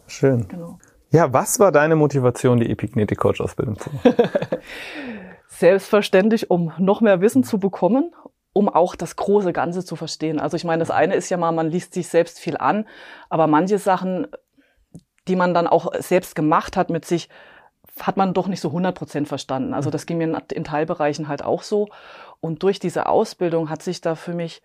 Schön. 0.07 0.47
Genau. 0.47 0.79
Ja, 1.11 1.33
was 1.33 1.59
war 1.59 1.71
deine 1.71 1.95
Motivation, 1.95 2.59
die 2.59 2.69
Epigenetik 2.69 3.17
Coach 3.17 3.41
Ausbildung 3.41 3.79
zu 3.79 3.89
machen? 3.91 4.13
Selbstverständlich, 5.47 6.51
um 6.51 6.71
noch 6.77 7.01
mehr 7.01 7.19
Wissen 7.19 7.44
zu 7.44 7.59
bekommen 7.59 8.13
um 8.53 8.69
auch 8.69 8.95
das 8.95 9.15
große 9.15 9.53
Ganze 9.53 9.85
zu 9.85 9.95
verstehen. 9.95 10.39
Also 10.39 10.57
ich 10.57 10.63
meine, 10.63 10.79
das 10.79 10.91
eine 10.91 11.15
ist 11.15 11.29
ja 11.29 11.37
mal, 11.37 11.51
man 11.51 11.69
liest 11.69 11.94
sich 11.94 12.07
selbst 12.07 12.39
viel 12.39 12.57
an, 12.57 12.85
aber 13.29 13.47
manche 13.47 13.77
Sachen, 13.77 14.27
die 15.27 15.35
man 15.35 15.53
dann 15.53 15.68
auch 15.68 15.94
selbst 15.99 16.35
gemacht 16.35 16.75
hat 16.75 16.89
mit 16.89 17.06
sich, 17.06 17.29
hat 17.99 18.18
man 18.18 18.33
doch 18.33 18.47
nicht 18.47 18.61
so 18.61 18.69
100 18.69 18.95
Prozent 18.95 19.27
verstanden. 19.27 19.73
Also 19.73 19.89
das 19.89 20.06
ging 20.06 20.18
mir 20.18 20.41
in 20.53 20.63
Teilbereichen 20.63 21.27
halt 21.27 21.44
auch 21.44 21.63
so. 21.63 21.89
Und 22.39 22.63
durch 22.63 22.79
diese 22.79 23.07
Ausbildung 23.07 23.69
hat 23.69 23.83
sich 23.83 24.01
da 24.01 24.15
für 24.15 24.33
mich 24.33 24.61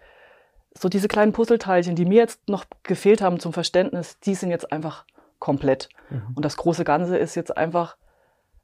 so 0.77 0.89
diese 0.89 1.09
kleinen 1.09 1.33
Puzzleteilchen, 1.33 1.95
die 1.95 2.05
mir 2.05 2.19
jetzt 2.19 2.49
noch 2.49 2.65
gefehlt 2.83 3.23
haben 3.23 3.39
zum 3.41 3.53
Verständnis, 3.53 4.19
die 4.21 4.35
sind 4.35 4.51
jetzt 4.51 4.73
einfach 4.73 5.05
komplett. 5.39 5.89
Mhm. 6.11 6.33
Und 6.35 6.45
das 6.45 6.57
große 6.57 6.85
Ganze 6.85 7.17
ist 7.17 7.35
jetzt 7.35 7.57
einfach 7.57 7.97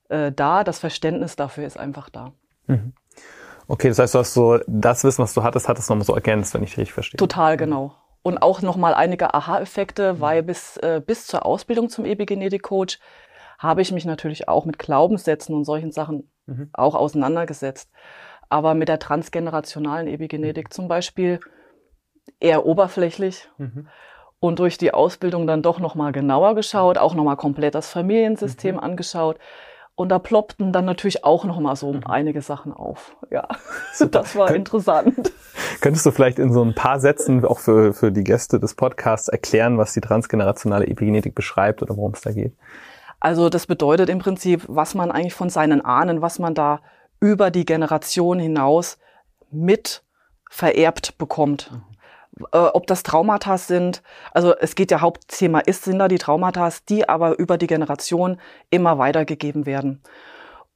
äh, 0.08 0.32
da, 0.32 0.64
das 0.64 0.78
Verständnis 0.78 1.36
dafür 1.36 1.66
ist 1.66 1.78
einfach 1.78 2.08
da. 2.08 2.32
Mhm. 2.66 2.94
Okay, 3.70 3.86
das 3.86 4.00
heißt, 4.00 4.14
du 4.14 4.18
hast 4.18 4.34
so 4.34 4.58
das 4.66 5.04
Wissen, 5.04 5.22
was 5.22 5.32
du 5.32 5.44
hattest, 5.44 5.68
hattest 5.68 5.88
nochmal 5.88 6.04
so 6.04 6.12
ergänzt, 6.12 6.54
wenn 6.54 6.64
ich 6.64 6.76
richtig 6.76 6.92
verstehe. 6.92 7.18
Total, 7.18 7.56
genau. 7.56 7.94
Und 8.22 8.38
auch 8.38 8.62
nochmal 8.62 8.94
einige 8.94 9.32
Aha-Effekte, 9.32 10.14
mhm. 10.14 10.20
weil 10.20 10.42
bis, 10.42 10.76
äh, 10.78 11.00
bis 11.04 11.28
zur 11.28 11.46
Ausbildung 11.46 11.88
zum 11.88 12.04
Epigenetik-Coach 12.04 12.98
habe 13.60 13.80
ich 13.80 13.92
mich 13.92 14.04
natürlich 14.04 14.48
auch 14.48 14.64
mit 14.64 14.80
Glaubenssätzen 14.80 15.54
und 15.54 15.64
solchen 15.64 15.92
Sachen 15.92 16.28
mhm. 16.46 16.70
auch 16.72 16.96
auseinandergesetzt. 16.96 17.92
Aber 18.48 18.74
mit 18.74 18.88
der 18.88 18.98
transgenerationalen 18.98 20.08
Epigenetik 20.08 20.70
mhm. 20.70 20.72
zum 20.72 20.88
Beispiel 20.88 21.38
eher 22.40 22.66
oberflächlich. 22.66 23.48
Mhm. 23.58 23.86
Und 24.40 24.58
durch 24.58 24.78
die 24.78 24.92
Ausbildung 24.92 25.46
dann 25.46 25.62
doch 25.62 25.78
nochmal 25.78 26.10
genauer 26.10 26.56
geschaut, 26.56 26.98
auch 26.98 27.14
nochmal 27.14 27.36
komplett 27.36 27.76
das 27.76 27.88
Familiensystem 27.88 28.74
mhm. 28.74 28.80
angeschaut 28.80 29.38
und 30.00 30.08
da 30.08 30.18
ploppten 30.18 30.72
dann 30.72 30.86
natürlich 30.86 31.24
auch 31.24 31.44
noch 31.44 31.60
mal 31.60 31.76
so 31.76 31.92
mhm. 31.92 32.06
einige 32.06 32.40
Sachen 32.40 32.72
auf. 32.72 33.14
Ja, 33.30 33.46
Super. 33.92 34.20
das 34.20 34.34
war 34.34 34.46
Kön 34.46 34.56
interessant. 34.56 35.30
Könntest 35.82 36.06
du 36.06 36.10
vielleicht 36.10 36.38
in 36.38 36.54
so 36.54 36.64
ein 36.64 36.74
paar 36.74 36.98
Sätzen 37.00 37.44
auch 37.44 37.58
für, 37.58 37.92
für 37.92 38.10
die 38.10 38.24
Gäste 38.24 38.58
des 38.58 38.74
Podcasts 38.74 39.28
erklären, 39.28 39.76
was 39.76 39.92
die 39.92 40.00
transgenerationale 40.00 40.86
Epigenetik 40.86 41.34
beschreibt 41.34 41.82
oder 41.82 41.98
worum 41.98 42.12
es 42.14 42.22
da 42.22 42.32
geht? 42.32 42.56
Also 43.20 43.50
das 43.50 43.66
bedeutet 43.66 44.08
im 44.08 44.20
Prinzip, 44.20 44.64
was 44.68 44.94
man 44.94 45.12
eigentlich 45.12 45.34
von 45.34 45.50
seinen 45.50 45.84
Ahnen, 45.84 46.22
was 46.22 46.38
man 46.38 46.54
da 46.54 46.80
über 47.20 47.50
die 47.50 47.66
Generation 47.66 48.38
hinaus 48.38 48.96
mit 49.50 50.02
vererbt 50.48 51.18
bekommt. 51.18 51.72
Mhm 52.40 52.46
äh, 52.52 52.58
ob 52.58 52.86
das 52.86 53.02
Traumata 53.02 53.58
sind. 53.58 54.02
Also 54.32 54.54
es 54.56 54.74
geht 54.74 54.90
ja 54.90 55.00
Hauptthema 55.00 55.60
ist, 55.60 55.84
sind 55.84 55.98
da 55.98 56.08
die 56.08 56.18
Traumata, 56.18 56.70
die 56.88 57.08
aber 57.08 57.38
über 57.38 57.58
die 57.58 57.66
Generation 57.66 58.40
immer 58.70 58.98
weitergegeben 58.98 59.66
werden. 59.66 60.02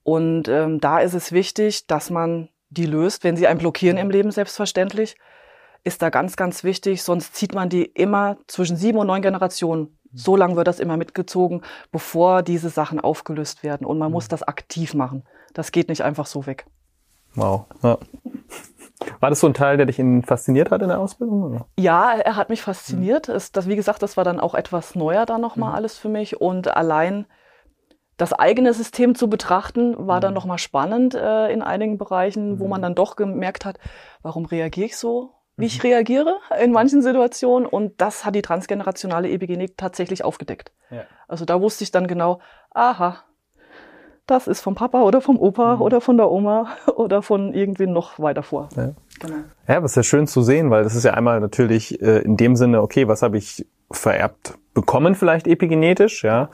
Und 0.03 0.49
ähm, 0.49 0.81
da 0.81 0.99
ist 0.99 1.15
es 1.15 1.33
wichtig, 1.33 1.87
dass 1.87 2.11
man 2.11 2.49
die 2.71 2.87
löst, 2.87 3.25
wenn 3.25 3.37
sie 3.37 3.47
einen 3.47 3.59
blockieren 3.59 3.97
im 3.97 4.11
Leben, 4.11 4.31
selbstverständlich. 4.31 5.17
ist 5.85 6.03
da 6.03 6.11
ganz, 6.11 6.37
ganz 6.37 6.65
wichtig. 6.65 7.03
Sonst 7.03 7.35
zieht 7.35 7.55
man 7.55 7.69
die 7.69 7.85
immer 7.85 8.39
zwischen 8.47 8.77
sieben 8.77 8.99
und 8.99 9.07
neun 9.07 9.23
Generationen. 9.23 9.99
So 10.13 10.37
lange 10.37 10.57
wird 10.57 10.69
das 10.69 10.81
immer 10.81 10.97
mitgezogen, 10.97 11.63
bevor 11.91 12.43
diese 12.43 12.71
Sachen 12.71 13.01
aufgelöst 13.01 13.63
werden. 13.63 13.87
Und 13.87 13.99
man 13.99 14.13
muss 14.13 14.29
das 14.29 14.43
aktiv 14.43 14.95
machen. 14.95 15.25
Das 15.53 15.73
geht 15.73 15.89
nicht 15.89 16.03
einfach 16.03 16.27
so 16.27 16.47
weg. 16.47 16.67
Wow. 17.35 17.67
Ja. 17.83 17.99
War 19.21 19.31
das 19.31 19.41
so 19.41 19.47
ein 19.47 19.55
Teil, 19.55 19.77
der 19.77 19.87
dich 19.87 20.03
fasziniert 20.27 20.71
hat 20.71 20.83
in 20.83 20.89
der 20.89 21.01
Ausbildung? 21.01 21.43
Oder? 21.43 21.67
Ja, 21.79 22.13
er 22.13 22.37
hat 22.37 22.49
mich 22.49 22.63
fasziniert. 22.63 23.29
Mhm. 23.29 23.39
Das, 23.53 23.69
wie 23.69 23.77
gesagt, 23.77 24.03
das 24.03 24.17
war 24.17 24.25
dann 24.25 24.41
auch 24.41 24.55
etwas 24.55 24.95
neuer 24.95 25.27
dann 25.27 25.41
nochmal 25.41 25.71
mhm. 25.71 25.77
alles 25.77 25.99
für 25.99 26.09
mich. 26.09 26.41
Und 26.41 26.77
allein 26.77 27.27
das 28.17 28.33
eigene 28.33 28.73
System 28.73 29.15
zu 29.15 29.29
betrachten, 29.29 29.95
war 29.99 30.21
dann 30.21 30.33
mhm. 30.33 30.37
nochmal 30.37 30.59
spannend 30.59 31.15
äh, 31.15 31.49
in 31.53 31.63
einigen 31.63 31.99
Bereichen, 31.99 32.61
wo 32.61 32.69
man 32.69 32.81
mhm. 32.81 32.83
dann 32.83 32.95
doch 32.95 33.17
gemerkt 33.17 33.65
hat, 33.65 33.79
warum 34.23 34.45
reagiere 34.45 34.87
ich 34.87 34.97
so, 34.97 35.33
wie 35.57 35.67
ich 35.67 35.83
mhm. 35.83 35.89
reagiere 35.89 36.37
in 36.63 36.73
manchen 36.73 37.03
Situationen. 37.03 37.67
Und 37.67 38.01
das 38.01 38.25
hat 38.25 38.35
die 38.35 38.43
transgenerationale 38.43 39.31
Epigenetik 39.31 39.77
tatsächlich 39.77 40.25
aufgedeckt. 40.25 40.73
Ja. 40.91 41.05
Also 41.27 41.45
da 41.45 41.61
wusste 41.61 41.85
ich 41.85 41.91
dann 41.91 42.07
genau, 42.07 42.41
aha, 42.71 43.25
das 44.27 44.47
ist 44.47 44.61
vom 44.61 44.75
Papa 44.75 45.03
oder 45.03 45.21
vom 45.21 45.39
Opa 45.39 45.77
mhm. 45.77 45.83
oder 45.83 46.01
von 46.01 46.17
der 46.17 46.31
Oma 46.31 46.69
oder 46.97 47.23
von 47.23 47.53
irgendwie 47.53 47.87
noch 47.87 48.19
weiter 48.19 48.43
vor. 48.43 48.69
Ja. 48.77 48.91
Genau. 49.21 49.37
Ja, 49.69 49.77
aber 49.77 49.87
ist 49.87 49.97
ja 49.97 50.03
schön 50.03 50.27
zu 50.27 50.43
sehen, 50.43 50.71
weil 50.71 50.83
das 50.83 50.95
ist 50.95 51.05
ja 51.05 51.15
einmal 51.15 51.41
natürlich 51.41 52.01
äh, 52.03 52.19
in 52.19 52.37
dem 52.37 52.57
Sinne, 52.57 52.83
okay, 52.83 53.07
was 53.07 53.23
habe 53.23 53.39
ich 53.39 53.67
vererbt 53.91 54.59
bekommen 54.75 55.15
vielleicht 55.15 55.47
epigenetisch, 55.47 56.25
ja, 56.25 56.51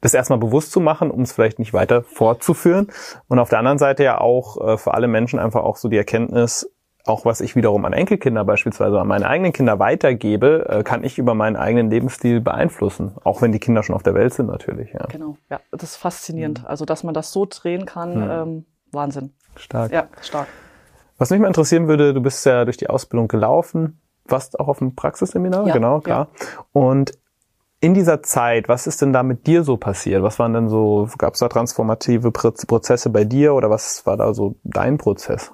das 0.00 0.14
erstmal 0.14 0.38
bewusst 0.38 0.72
zu 0.72 0.80
machen, 0.80 1.10
um 1.10 1.22
es 1.22 1.32
vielleicht 1.32 1.58
nicht 1.58 1.74
weiter 1.74 2.02
fortzuführen. 2.02 2.88
Und 3.28 3.38
auf 3.38 3.50
der 3.50 3.58
anderen 3.58 3.78
Seite 3.78 4.04
ja 4.04 4.20
auch 4.20 4.56
äh, 4.66 4.78
für 4.78 4.94
alle 4.94 5.08
Menschen 5.08 5.38
einfach 5.38 5.62
auch 5.62 5.76
so 5.76 5.88
die 5.88 5.96
Erkenntnis, 5.96 6.70
auch 7.08 7.24
was 7.24 7.40
ich 7.40 7.56
wiederum 7.56 7.84
an 7.84 7.92
Enkelkinder 7.92 8.44
beispielsweise 8.44 9.00
an 9.00 9.06
meine 9.06 9.26
eigenen 9.26 9.52
Kinder 9.52 9.78
weitergebe, 9.78 10.66
äh, 10.68 10.82
kann 10.82 11.04
ich 11.04 11.18
über 11.18 11.34
meinen 11.34 11.56
eigenen 11.56 11.90
Lebensstil 11.90 12.40
beeinflussen. 12.40 13.14
Auch 13.24 13.42
wenn 13.42 13.52
die 13.52 13.58
Kinder 13.58 13.82
schon 13.82 13.94
auf 13.94 14.02
der 14.02 14.14
Welt 14.14 14.34
sind 14.34 14.46
natürlich. 14.46 14.92
Ja. 14.92 15.06
Genau, 15.06 15.36
ja, 15.50 15.60
das 15.70 15.84
ist 15.84 15.96
faszinierend. 15.96 16.62
Mhm. 16.62 16.66
Also, 16.66 16.84
dass 16.84 17.04
man 17.04 17.14
das 17.14 17.32
so 17.32 17.46
drehen 17.48 17.86
kann, 17.86 18.16
mhm. 18.16 18.30
ähm, 18.30 18.64
Wahnsinn. 18.92 19.32
Stark. 19.56 19.92
Ja, 19.92 20.08
stark. 20.20 20.48
Was 21.18 21.30
mich 21.30 21.40
mal 21.40 21.48
interessieren 21.48 21.88
würde, 21.88 22.14
du 22.14 22.20
bist 22.20 22.46
ja 22.46 22.64
durch 22.64 22.76
die 22.76 22.88
Ausbildung 22.88 23.26
gelaufen, 23.28 24.00
warst 24.24 24.60
auch 24.60 24.68
auf 24.68 24.78
dem 24.78 24.94
Praxisseminar, 24.94 25.66
ja, 25.66 25.72
genau, 25.72 26.00
klar. 26.00 26.28
Ja. 26.38 26.58
Und 26.72 27.12
in 27.80 27.94
dieser 27.94 28.22
Zeit, 28.22 28.68
was 28.68 28.86
ist 28.86 29.02
denn 29.02 29.12
da 29.12 29.22
mit 29.22 29.46
dir 29.46 29.62
so 29.62 29.76
passiert? 29.76 30.22
Was 30.22 30.38
waren 30.38 30.52
denn 30.52 30.68
so, 30.68 31.08
gab 31.16 31.34
es 31.34 31.40
da 31.40 31.48
transformative 31.48 32.32
Prozesse 32.32 33.10
bei 33.10 33.24
dir 33.24 33.54
oder 33.54 33.70
was 33.70 34.04
war 34.04 34.16
da 34.16 34.34
so 34.34 34.56
dein 34.64 34.98
Prozess? 34.98 35.52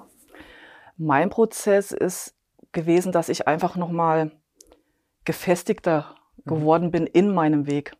Mein 0.97 1.29
Prozess 1.29 1.91
ist 1.91 2.35
gewesen, 2.71 3.11
dass 3.11 3.29
ich 3.29 3.47
einfach 3.47 3.75
nochmal 3.75 4.31
gefestigter 5.25 6.15
mhm. 6.37 6.49
geworden 6.49 6.91
bin 6.91 7.07
in 7.07 7.33
meinem 7.33 7.67
Weg. 7.67 7.93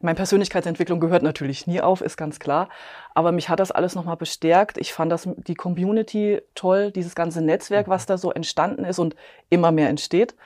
Meine 0.00 0.14
Persönlichkeitsentwicklung 0.14 1.00
gehört 1.00 1.24
natürlich 1.24 1.66
nie 1.66 1.80
auf, 1.80 2.02
ist 2.02 2.16
ganz 2.16 2.38
klar. 2.38 2.68
Aber 3.14 3.32
mich 3.32 3.48
hat 3.48 3.58
das 3.58 3.72
alles 3.72 3.96
nochmal 3.96 4.16
bestärkt. 4.16 4.78
Ich 4.78 4.92
fand 4.92 5.10
das, 5.10 5.28
die 5.36 5.56
Community 5.56 6.40
toll, 6.54 6.92
dieses 6.92 7.16
ganze 7.16 7.40
Netzwerk, 7.40 7.86
mhm. 7.86 7.92
was 7.92 8.06
da 8.06 8.18
so 8.18 8.30
entstanden 8.30 8.84
ist 8.84 8.98
und 8.98 9.16
immer 9.50 9.72
mehr 9.72 9.88
entsteht. 9.88 10.36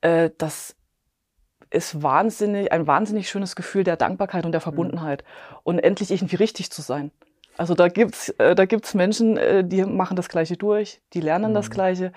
Äh, 0.00 0.30
das 0.38 0.76
ist 1.70 2.02
wahnsinnig, 2.02 2.72
ein 2.72 2.88
wahnsinnig 2.88 3.28
schönes 3.28 3.54
Gefühl 3.54 3.84
der 3.84 3.96
Dankbarkeit 3.96 4.44
und 4.44 4.52
der 4.52 4.60
mhm. 4.60 4.64
Verbundenheit. 4.64 5.24
Und 5.62 5.78
endlich 5.78 6.10
irgendwie 6.10 6.36
richtig 6.36 6.72
zu 6.72 6.82
sein. 6.82 7.12
Also 7.56 7.74
da 7.74 7.88
gibt's, 7.88 8.30
äh, 8.38 8.54
da 8.54 8.64
gibt's 8.64 8.94
Menschen, 8.94 9.36
äh, 9.36 9.64
die 9.64 9.84
machen 9.84 10.16
das 10.16 10.28
Gleiche 10.28 10.56
durch, 10.56 11.00
die 11.12 11.20
lernen 11.20 11.50
mhm. 11.50 11.54
das 11.54 11.70
Gleiche, 11.70 12.12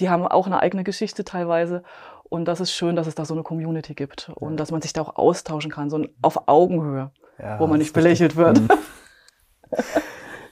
die 0.00 0.10
haben 0.10 0.26
auch 0.26 0.46
eine 0.46 0.60
eigene 0.60 0.84
Geschichte 0.84 1.24
teilweise. 1.24 1.82
Und 2.24 2.46
das 2.46 2.60
ist 2.60 2.72
schön, 2.72 2.96
dass 2.96 3.06
es 3.06 3.14
da 3.14 3.24
so 3.24 3.34
eine 3.34 3.42
Community 3.42 3.94
gibt 3.94 4.30
und 4.34 4.56
dass 4.56 4.70
man 4.70 4.80
sich 4.80 4.92
da 4.92 5.02
auch 5.02 5.16
austauschen 5.16 5.70
kann, 5.70 5.90
so 5.90 6.04
auf 6.22 6.48
Augenhöhe, 6.48 7.10
ja, 7.38 7.58
wo 7.60 7.66
man 7.66 7.78
nicht 7.78 7.92
belächelt 7.92 8.36
wird. 8.36 8.60
Mhm. 8.60 8.68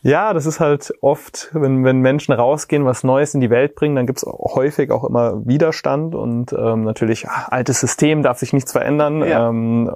Ja, 0.03 0.33
das 0.33 0.47
ist 0.47 0.61
halt 0.61 0.93
oft, 1.03 1.51
wenn, 1.53 1.85
wenn 1.85 2.01
Menschen 2.01 2.33
rausgehen, 2.33 2.87
was 2.87 3.05
Neues 3.05 3.35
in 3.35 3.41
die 3.41 3.51
Welt 3.51 3.75
bringen, 3.75 3.97
dann 3.97 4.07
gibt's 4.07 4.25
häufig 4.25 4.91
auch 4.91 5.05
immer 5.05 5.47
Widerstand 5.47 6.15
und 6.15 6.55
ähm, 6.55 6.85
natürlich, 6.85 7.29
ach, 7.29 7.49
altes 7.51 7.81
System 7.81 8.23
darf 8.23 8.39
sich 8.39 8.55
nichts 8.55 8.73
verändern. 8.73 9.23
Ja. 9.23 9.49
Ähm, 9.49 9.91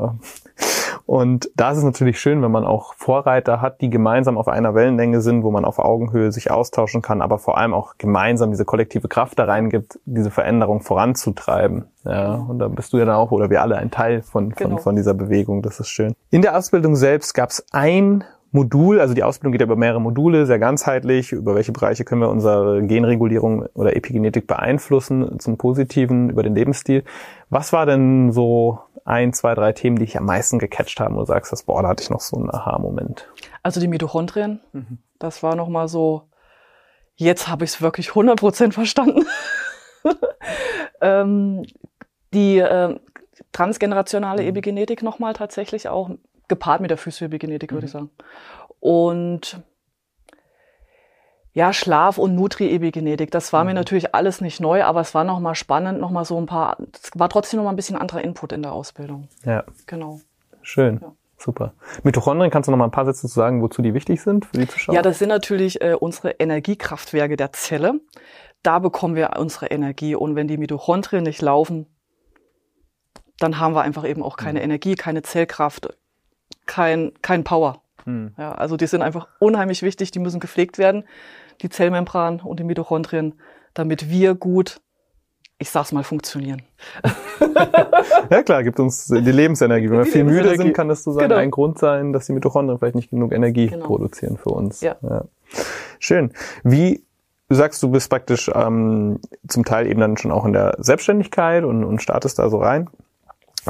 und 1.07 1.51
da 1.55 1.73
ist 1.73 1.79
es 1.79 1.85
natürlich 1.85 2.19
schön, 2.19 2.43
wenn 2.43 2.51
man 2.51 2.65
auch 2.65 2.95
Vorreiter 2.95 3.61
hat, 3.61 3.81
die 3.81 3.91
gemeinsam 3.91 4.39
auf 4.39 4.49
einer 4.49 4.75
Wellenlänge 4.75 5.21
sind, 5.21 5.43
wo 5.43 5.51
man 5.51 5.65
auf 5.65 5.79
Augenhöhe 5.79 6.33
sich 6.33 6.51
austauschen 6.51 7.03
kann, 7.03 7.21
aber 7.21 7.39
vor 7.39 7.59
allem 7.59 7.75
auch 7.75 7.95
gemeinsam 7.99 8.51
diese 8.51 8.65
kollektive 8.65 9.09
Kraft 9.09 9.39
da 9.39 9.45
reingibt, 9.45 9.99
diese 10.07 10.31
Veränderung 10.31 10.81
voranzutreiben. 10.81 11.85
Ja, 12.05 12.35
und 12.35 12.59
da 12.59 12.69
bist 12.69 12.93
du 12.93 12.99
ja 12.99 13.05
dann 13.05 13.17
auch, 13.17 13.31
oder 13.31 13.51
wir 13.51 13.63
alle 13.63 13.77
ein 13.77 13.91
Teil 13.91 14.23
von, 14.23 14.53
von, 14.53 14.69
genau. 14.69 14.77
von 14.79 14.97
dieser 14.97 15.15
Bewegung. 15.15 15.63
Das 15.63 15.81
ist 15.81 15.89
schön. 15.89 16.15
In 16.31 16.43
der 16.43 16.57
Ausbildung 16.57 16.97
selbst 16.97 17.35
gab 17.35 17.51
es 17.51 17.65
ein 17.73 18.25
Modul, 18.55 19.01
also 19.01 19.15
die 19.15 19.25
Ausbildung 19.25 19.51
geht 19.51 19.63
ja 19.63 19.67
über 19.67 19.75
mehrere 19.75 20.01
Module, 20.01 20.47
sehr 20.47 20.61
ganzheitlich, 20.61 21.33
über 21.33 21.57
welche 21.57 21.73
Bereiche 21.73 22.05
können 22.05 22.21
wir 22.21 22.29
unsere 22.29 22.87
Genregulierung 22.87 23.67
oder 23.75 23.97
Epigenetik 23.97 24.47
beeinflussen 24.47 25.41
zum 25.41 25.59
Positiven, 25.59 26.31
über 26.31 26.45
den 26.45 26.55
Lebensstil. 26.55 27.03
Was 27.51 27.73
war 27.73 27.85
denn 27.85 28.31
so 28.31 28.79
ein, 29.05 29.33
zwei, 29.33 29.57
drei 29.57 29.73
Themen, 29.73 29.97
die 29.97 30.05
dich 30.05 30.17
am 30.17 30.27
meisten 30.27 30.61
gecatcht 30.61 31.01
haben, 31.01 31.17
wo 31.17 31.21
du 31.21 31.27
sagst, 31.27 31.51
das, 31.51 31.65
boah, 31.65 31.83
da 31.83 31.89
hatte 31.89 32.05
ich 32.05 32.11
noch 32.11 32.21
so 32.21 32.37
einen 32.37 32.49
Aha-Moment? 32.49 33.29
Also 33.65 33.81
die 33.81 33.89
Mitochondrien, 33.89 34.61
mhm. 34.73 34.99
das 35.19 35.43
war 35.43 35.57
nochmal 35.57 35.89
so, 35.89 36.23
jetzt 37.17 37.49
habe 37.49 37.65
ich 37.65 37.73
es 37.73 37.83
wirklich 37.83 38.11
100% 38.11 38.71
verstanden. 38.71 39.27
ähm, 41.01 41.65
die 42.33 42.59
äh, 42.59 42.95
transgenerationale 43.51 44.43
mhm. 44.43 44.49
Epigenetik 44.51 45.03
nochmal 45.03 45.33
tatsächlich 45.33 45.89
auch 45.89 46.11
gepaart 46.49 46.81
mit 46.81 46.91
der 46.91 46.99
Physioepigenetik, 46.99 47.73
würde 47.73 47.85
mhm. 47.85 47.87
ich 47.87 47.93
sagen. 47.93 48.11
Und 48.81 49.63
ja, 51.53 51.73
Schlaf 51.73 52.19
und 52.19 52.35
Nutri-Epigenetik, 52.35 53.31
das 53.31 53.53
war 53.53 53.63
mhm. 53.63 53.69
mir 53.69 53.75
natürlich 53.75 54.15
alles 54.15 54.41
nicht 54.41 54.61
neu, 54.61 54.83
aber 54.83 55.01
es 55.01 55.15
war 55.15 55.25
nochmal 55.25 55.55
spannend, 55.55 56.01
nochmal 56.01 56.25
so 56.25 56.37
ein 56.37 56.47
paar, 56.47 56.77
es 56.93 57.13
war 57.15 57.29
trotzdem 57.29 57.59
nochmal 57.59 57.73
ein 57.73 57.77
bisschen 57.77 57.97
anderer 57.97 58.23
Input 58.23 58.53
in 58.53 58.63
der 58.63 58.73
Ausbildung. 58.73 59.29
Ja. 59.45 59.65
Genau. 59.87 60.21
Schön. 60.63 60.99
Ja. 61.01 61.13
Super. 61.39 61.75
Mitochondrien, 62.03 62.51
kannst 62.51 62.69
du 62.69 62.71
noch 62.71 62.79
mal 62.79 62.87
ein 62.87 62.91
paar 62.91 63.05
Sätze 63.05 63.29
zu 63.29 63.35
sagen, 63.35 63.63
wozu 63.63 63.83
die 63.83 63.93
wichtig 63.93 64.23
sind 64.23 64.47
für 64.47 64.59
die 64.59 64.67
Zuschauer? 64.67 64.95
Ja, 64.95 65.03
das 65.03 65.19
sind 65.19 65.29
natürlich 65.29 65.81
äh, 65.81 65.95
unsere 65.95 66.31
Energiekraftwerke 66.31 67.37
der 67.37 67.53
Zelle. 67.53 68.01
Da 68.63 68.79
bekommen 68.79 69.15
wir 69.15 69.35
unsere 69.39 69.67
Energie. 69.67 70.15
Und 70.15 70.37
wenn 70.37 70.49
die 70.49 70.57
Mitochondrien 70.57 71.23
nicht 71.23 71.43
laufen, 71.43 71.87
dann 73.39 73.61
haben 73.61 73.75
wir 73.75 73.83
einfach 73.83 74.09
eben 74.09 74.23
auch 74.23 74.37
keine 74.37 74.61
mhm. 74.61 74.65
Energie, 74.65 74.95
keine 74.95 75.23
Zellkraft, 75.23 75.97
kein, 76.67 77.13
kein 77.23 77.45
Power. 77.45 77.81
Hm. 78.05 78.33
Ja, 78.39 78.53
also 78.53 78.77
die 78.77 78.87
sind 78.87 79.03
einfach 79.03 79.29
unheimlich 79.39 79.83
wichtig, 79.83 80.11
die 80.11 80.19
müssen 80.19 80.41
gepflegt 80.41 80.79
werden, 80.79 81.05
die 81.63 81.69
Zellmembran 81.69 82.41
und 82.41 82.61
die 82.61 82.65
Mitochondrien, 82.65 83.35
damit 83.73 84.11
wir 84.11 84.35
gut, 84.35 84.81
ich 85.59 85.71
sag's 85.71 85.93
mal, 85.93 86.05
funktionieren. 86.05 86.63
ja 88.31 88.43
klar, 88.43 88.63
gibt 88.63 88.79
uns 88.81 89.07
die 89.07 89.19
Lebensenergie. 89.19 89.89
Wenn 89.89 89.99
wir 89.99 90.07
viel 90.07 90.25
müde 90.25 90.57
sind, 90.57 90.75
kann 90.75 90.89
das 90.89 91.05
so 91.05 91.13
sein, 91.13 91.29
genau. 91.29 91.37
ein 91.37 91.51
Grund 91.51 91.79
sein, 91.79 92.13
dass 92.13 92.27
die 92.27 92.33
Mitochondrien 92.33 92.79
vielleicht 92.79 92.97
nicht 92.97 93.11
genug 93.11 93.33
Energie 93.33 93.69
genau. 93.69 93.87
produzieren 93.87 94.37
für 94.37 94.51
uns. 94.51 94.81
Ja. 94.81 94.97
ja. 95.03 95.25
Schön. 95.99 96.33
Wie 96.63 97.05
Du 97.49 97.57
sagst, 97.57 97.83
du 97.83 97.91
bist 97.91 98.09
praktisch 98.09 98.51
ähm, 98.55 99.21
zum 99.47 99.65
Teil 99.65 99.87
eben 99.87 100.01
dann 100.01 100.17
schon 100.17 100.33
auch 100.33 100.47
in 100.47 100.55
der 100.55 100.77
Selbstständigkeit 100.79 101.65
und, 101.65 101.85
und 101.85 102.01
startest 102.01 102.39
da 102.39 102.49
so 102.49 102.59
rein. 102.59 102.89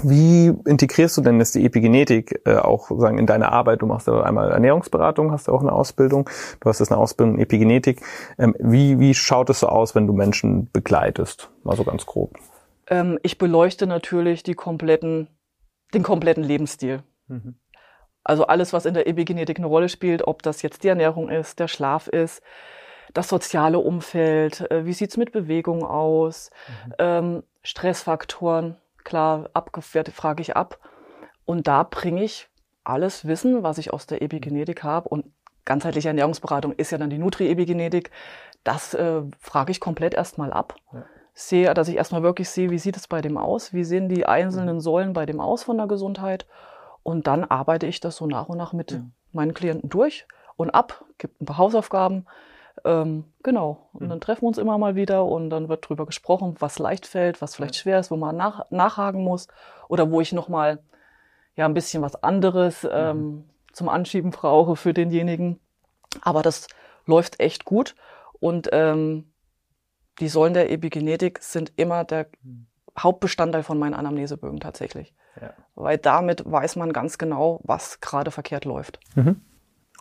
Wie 0.02 0.52
integrierst 0.64 1.16
du 1.16 1.20
denn 1.20 1.38
jetzt 1.38 1.54
die 1.54 1.64
Epigenetik 1.64 2.40
äh, 2.44 2.56
auch 2.56 2.90
sagen 2.98 3.18
in 3.18 3.26
deine 3.26 3.52
Arbeit? 3.52 3.82
Du 3.82 3.86
machst 3.86 4.06
ja 4.06 4.22
einmal 4.22 4.50
Ernährungsberatung, 4.50 5.30
hast 5.30 5.48
du 5.48 5.52
auch 5.52 5.60
eine 5.60 5.72
Ausbildung, 5.72 6.28
du 6.60 6.68
hast 6.68 6.80
jetzt 6.80 6.90
eine 6.90 7.00
Ausbildung 7.00 7.36
in 7.36 7.40
Epigenetik. 7.40 8.00
Ähm, 8.38 8.54
wie, 8.58 8.98
wie 8.98 9.14
schaut 9.14 9.50
es 9.50 9.60
so 9.60 9.68
aus, 9.68 9.94
wenn 9.94 10.06
du 10.06 10.12
Menschen 10.12 10.70
begleitest? 10.72 11.50
Mal 11.62 11.76
so 11.76 11.84
ganz 11.84 12.06
grob. 12.06 12.34
Ähm, 12.88 13.18
ich 13.22 13.38
beleuchte 13.38 13.86
natürlich 13.86 14.42
die 14.42 14.54
kompletten, 14.54 15.28
den 15.94 16.02
kompletten 16.02 16.42
Lebensstil. 16.42 17.02
Mhm. 17.28 17.54
Also 18.24 18.46
alles, 18.46 18.72
was 18.72 18.86
in 18.86 18.94
der 18.94 19.06
Epigenetik 19.06 19.58
eine 19.58 19.66
Rolle 19.66 19.88
spielt, 19.88 20.26
ob 20.26 20.42
das 20.42 20.62
jetzt 20.62 20.82
die 20.82 20.88
Ernährung 20.88 21.28
ist, 21.28 21.60
der 21.60 21.68
Schlaf 21.68 22.08
ist, 22.08 22.42
das 23.12 23.28
soziale 23.28 23.78
Umfeld, 23.78 24.68
äh, 24.70 24.86
wie 24.86 24.92
sieht's 24.92 25.16
mit 25.16 25.30
Bewegung 25.30 25.84
aus, 25.84 26.50
mhm. 26.66 26.94
ähm, 26.98 27.42
Stressfaktoren 27.62 28.76
klar 29.04 29.50
abgewertet, 29.52 30.14
frage 30.14 30.42
ich 30.42 30.56
ab. 30.56 30.78
Und 31.44 31.66
da 31.66 31.82
bringe 31.82 32.24
ich 32.24 32.48
alles 32.84 33.26
Wissen, 33.26 33.62
was 33.62 33.78
ich 33.78 33.92
aus 33.92 34.06
der 34.06 34.22
Epigenetik 34.22 34.82
habe 34.82 35.08
und 35.08 35.26
ganzheitliche 35.64 36.08
Ernährungsberatung 36.08 36.72
ist 36.72 36.90
ja 36.90 36.98
dann 36.98 37.10
die 37.10 37.18
Nutri-Epigenetik. 37.18 38.10
Das 38.64 38.94
äh, 38.94 39.22
frage 39.38 39.72
ich 39.72 39.80
komplett 39.80 40.14
erstmal 40.14 40.52
ab. 40.52 40.76
Ja. 40.92 41.04
Sehe, 41.32 41.74
dass 41.74 41.88
ich 41.88 41.96
erstmal 41.96 42.22
wirklich 42.22 42.48
sehe, 42.48 42.70
wie 42.70 42.78
sieht 42.78 42.96
es 42.96 43.08
bei 43.08 43.20
dem 43.20 43.36
aus, 43.36 43.72
wie 43.72 43.84
sehen 43.84 44.08
die 44.08 44.26
einzelnen 44.26 44.80
Säulen 44.80 45.14
bei 45.14 45.26
dem 45.26 45.40
aus 45.40 45.64
von 45.64 45.76
der 45.76 45.86
Gesundheit. 45.86 46.46
Und 47.02 47.26
dann 47.26 47.44
arbeite 47.44 47.86
ich 47.86 48.00
das 48.00 48.16
so 48.16 48.26
nach 48.26 48.48
und 48.48 48.56
nach 48.56 48.72
mit 48.72 48.92
ja. 48.92 49.04
meinen 49.32 49.52
Klienten 49.52 49.90
durch 49.90 50.26
und 50.56 50.70
ab, 50.70 51.04
gibt 51.18 51.40
ein 51.40 51.46
paar 51.46 51.58
Hausaufgaben, 51.58 52.26
Ähm, 52.84 53.24
genau. 53.42 53.88
Und 53.92 54.08
dann 54.10 54.20
treffen 54.20 54.42
wir 54.42 54.48
uns 54.48 54.58
immer 54.58 54.76
mal 54.76 54.94
wieder 54.94 55.24
und 55.24 55.50
dann 55.50 55.68
wird 55.68 55.88
drüber 55.88 56.04
gesprochen, 56.06 56.56
was 56.58 56.78
leicht 56.78 57.06
fällt, 57.06 57.40
was 57.40 57.54
vielleicht 57.54 57.76
schwer 57.76 57.98
ist, 57.98 58.10
wo 58.10 58.16
man 58.16 58.36
nach, 58.36 58.70
nachhaken 58.70 59.22
muss 59.22 59.48
oder 59.88 60.10
wo 60.10 60.20
ich 60.20 60.32
nochmal 60.32 60.80
ja 61.56 61.64
ein 61.64 61.74
bisschen 61.74 62.02
was 62.02 62.22
anderes 62.22 62.86
ähm, 62.90 63.44
zum 63.72 63.88
Anschieben 63.88 64.30
brauche 64.30 64.76
für 64.76 64.92
denjenigen. 64.92 65.60
Aber 66.20 66.42
das 66.42 66.66
läuft 67.06 67.40
echt 67.40 67.64
gut 67.64 67.94
und 68.38 68.68
ähm, 68.72 69.32
die 70.20 70.28
Säulen 70.28 70.54
der 70.54 70.70
Epigenetik 70.70 71.40
sind 71.42 71.72
immer 71.76 72.04
der 72.04 72.26
Hauptbestandteil 72.98 73.62
von 73.62 73.78
meinen 73.78 73.94
Anamnesebögen 73.94 74.60
tatsächlich. 74.60 75.14
Ja. 75.40 75.52
Weil 75.74 75.98
damit 75.98 76.44
weiß 76.48 76.76
man 76.76 76.92
ganz 76.92 77.18
genau, 77.18 77.60
was 77.64 78.00
gerade 78.00 78.30
verkehrt 78.30 78.64
läuft. 78.64 79.00
Mhm. 79.16 79.40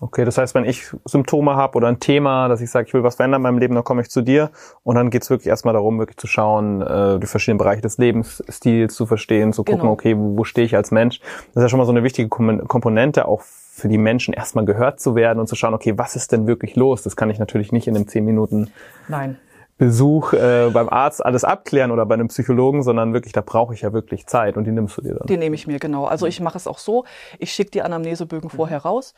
Okay, 0.03 0.25
das 0.25 0.37
heißt, 0.37 0.53
wenn 0.53 0.65
ich 0.65 0.91
Symptome 1.05 1.55
habe 1.55 1.77
oder 1.77 1.87
ein 1.87 1.97
Thema, 1.97 2.49
dass 2.49 2.59
ich 2.59 2.69
sage, 2.69 2.87
ich 2.87 2.93
will 2.93 3.03
was 3.03 3.15
verändern 3.15 3.39
in 3.39 3.43
meinem 3.43 3.57
Leben, 3.57 3.73
dann 3.73 3.85
komme 3.85 4.01
ich 4.01 4.09
zu 4.09 4.21
dir 4.21 4.51
und 4.83 4.95
dann 4.95 5.09
geht's 5.09 5.29
wirklich 5.29 5.47
erstmal 5.47 5.73
darum, 5.73 5.97
wirklich 5.97 6.17
zu 6.17 6.27
schauen, 6.27 6.81
äh, 6.81 7.19
die 7.19 7.25
verschiedenen 7.27 7.57
Bereiche 7.57 7.81
des 7.81 7.97
Lebensstils 7.97 8.95
zu 8.95 9.05
verstehen, 9.05 9.53
zu 9.53 9.63
gucken, 9.63 9.81
genau. 9.81 9.93
okay, 9.93 10.17
wo, 10.17 10.37
wo 10.37 10.43
stehe 10.43 10.65
ich 10.65 10.75
als 10.75 10.91
Mensch. 10.91 11.21
Das 11.21 11.55
ist 11.55 11.61
ja 11.61 11.69
schon 11.69 11.79
mal 11.79 11.85
so 11.85 11.93
eine 11.93 12.03
wichtige 12.03 12.27
Komponente, 12.27 13.29
auch 13.29 13.43
für 13.43 13.87
die 13.87 13.97
Menschen 13.97 14.33
erstmal 14.33 14.65
gehört 14.65 14.99
zu 14.99 15.15
werden 15.15 15.39
und 15.39 15.47
zu 15.47 15.55
schauen, 15.55 15.73
okay, 15.73 15.97
was 15.97 16.17
ist 16.17 16.33
denn 16.33 16.47
wirklich 16.47 16.75
los? 16.75 17.01
Das 17.01 17.15
kann 17.15 17.29
ich 17.29 17.39
natürlich 17.39 17.71
nicht 17.71 17.87
in 17.87 17.95
einem 17.95 18.07
zehn 18.07 18.25
Minuten 18.25 18.71
Nein. 19.07 19.37
Besuch 19.77 20.33
äh, 20.33 20.69
beim 20.73 20.89
Arzt 20.89 21.25
alles 21.25 21.45
abklären 21.45 21.91
oder 21.91 22.05
bei 22.05 22.15
einem 22.15 22.27
Psychologen, 22.27 22.83
sondern 22.83 23.13
wirklich, 23.13 23.31
da 23.31 23.41
brauche 23.41 23.73
ich 23.73 23.81
ja 23.81 23.93
wirklich 23.93 24.27
Zeit 24.27 24.57
und 24.57 24.65
die 24.65 24.71
nimmst 24.71 24.97
du 24.97 25.01
dir 25.01 25.15
dann. 25.15 25.27
Die 25.27 25.37
nehme 25.37 25.55
ich 25.55 25.65
mir, 25.65 25.79
genau. 25.79 26.05
Also 26.05 26.25
ich 26.25 26.41
mache 26.41 26.57
es 26.57 26.67
auch 26.67 26.77
so, 26.77 27.05
ich 27.39 27.53
schicke 27.53 27.71
die 27.71 27.81
Anamnesebögen 27.81 28.49
mhm. 28.51 28.55
vorher 28.55 28.79
raus 28.79 29.13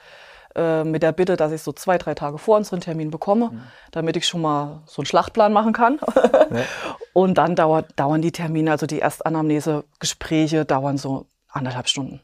äh, 0.56 0.84
mit 0.84 1.04
der 1.04 1.12
Bitte, 1.12 1.36
dass 1.36 1.52
ich 1.52 1.62
so 1.62 1.72
zwei, 1.72 1.98
drei 1.98 2.14
Tage 2.14 2.38
vor 2.38 2.58
unseren 2.58 2.80
Termin 2.80 3.12
bekomme, 3.12 3.52
mhm. 3.52 3.62
damit 3.92 4.18
ich 4.18 4.28
schon 4.28 4.42
mal 4.42 4.84
so 4.86 5.02
einen 5.02 5.06
Schlachtplan 5.06 5.54
machen 5.54 5.74
kann. 5.74 6.00
ja. 6.16 6.64
Und 7.14 7.38
dann 7.38 7.56
dauert, 7.56 7.98
dauern 7.98 8.22
die 8.22 8.32
Termine, 8.32 8.72
also 8.72 8.86
die 8.86 9.00
Erstanamnese-Gespräche 9.00 10.66
dauern 10.66 10.98
so 10.98 11.28
anderthalb 11.50 11.88
Stunden. 11.88 12.22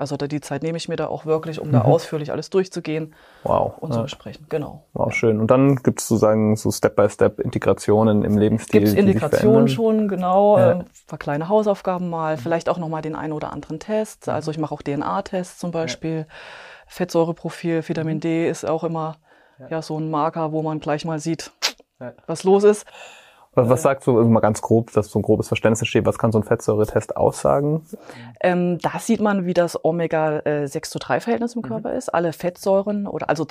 Also 0.00 0.16
da, 0.16 0.26
die 0.26 0.40
Zeit 0.40 0.62
nehme 0.62 0.78
ich 0.78 0.88
mir 0.88 0.96
da 0.96 1.08
auch 1.08 1.26
wirklich, 1.26 1.60
um 1.60 1.68
mhm. 1.68 1.72
da 1.72 1.82
ausführlich 1.82 2.32
alles 2.32 2.48
durchzugehen 2.48 3.14
wow. 3.42 3.74
und 3.80 3.90
ja. 3.90 3.96
zu 3.96 4.02
besprechen. 4.04 4.46
Genau. 4.48 4.84
Wow, 4.94 5.12
schön. 5.12 5.38
Und 5.38 5.50
dann 5.50 5.76
gibt 5.76 6.00
es 6.00 6.08
sozusagen 6.08 6.56
so 6.56 6.70
Step-by-Step-Integrationen 6.70 8.24
im 8.24 8.38
Lebensstil. 8.38 8.80
Gibt 8.80 8.92
es 8.92 8.94
Integrationen 8.94 9.68
schon, 9.68 10.08
genau. 10.08 10.58
Ja. 10.58 10.70
Ein 10.70 10.86
paar 11.06 11.18
kleine 11.18 11.50
Hausaufgaben 11.50 12.08
mal, 12.08 12.38
vielleicht 12.38 12.70
auch 12.70 12.78
nochmal 12.78 13.02
den 13.02 13.14
einen 13.14 13.34
oder 13.34 13.52
anderen 13.52 13.78
Test. 13.78 14.26
Mhm. 14.26 14.32
Also 14.32 14.50
ich 14.50 14.56
mache 14.56 14.72
auch 14.74 14.80
DNA-Tests 14.80 15.58
zum 15.58 15.70
Beispiel. 15.70 16.20
Ja. 16.20 16.34
Fettsäureprofil, 16.86 17.86
Vitamin 17.86 18.16
mhm. 18.16 18.20
D 18.20 18.48
ist 18.48 18.64
auch 18.64 18.84
immer 18.84 19.18
ja. 19.68 19.82
so 19.82 20.00
ein 20.00 20.10
Marker, 20.10 20.52
wo 20.52 20.62
man 20.62 20.80
gleich 20.80 21.04
mal 21.04 21.18
sieht, 21.18 21.52
was 22.26 22.44
los 22.44 22.64
ist. 22.64 22.86
Was, 23.54 23.68
was 23.68 23.82
sagst 23.82 24.06
du, 24.06 24.16
also 24.16 24.30
mal 24.30 24.40
ganz 24.40 24.62
grob, 24.62 24.92
dass 24.92 25.10
so 25.10 25.18
ein 25.18 25.22
grobes 25.22 25.48
Verständnis 25.48 25.80
entsteht, 25.80 26.06
was 26.06 26.18
kann 26.18 26.30
so 26.30 26.38
ein 26.38 26.44
Fettsäuretest 26.44 27.16
aussagen? 27.16 27.82
Ähm, 28.40 28.78
da 28.78 28.98
sieht 29.00 29.20
man, 29.20 29.44
wie 29.44 29.54
das 29.54 29.84
Omega-6 29.84 30.82
zu 30.90 30.98
3 31.00 31.20
Verhältnis 31.20 31.56
im 31.56 31.62
mhm. 31.62 31.66
Körper 31.66 31.94
ist. 31.94 32.10
Alle 32.10 32.32
Fettsäuren 32.32 33.08
oder 33.08 33.28
also 33.28 33.46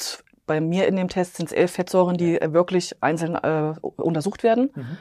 bei 0.48 0.62
mir 0.62 0.88
in 0.88 0.96
dem 0.96 1.10
Test 1.10 1.36
sind 1.36 1.48
es 1.48 1.52
elf 1.52 1.72
Fettsäuren, 1.72 2.18
die 2.18 2.42
äh, 2.42 2.54
wirklich 2.54 2.96
einzeln 3.02 3.36
äh, 3.36 3.74
untersucht 3.82 4.44
werden. 4.44 4.72
Mhm. 4.74 4.98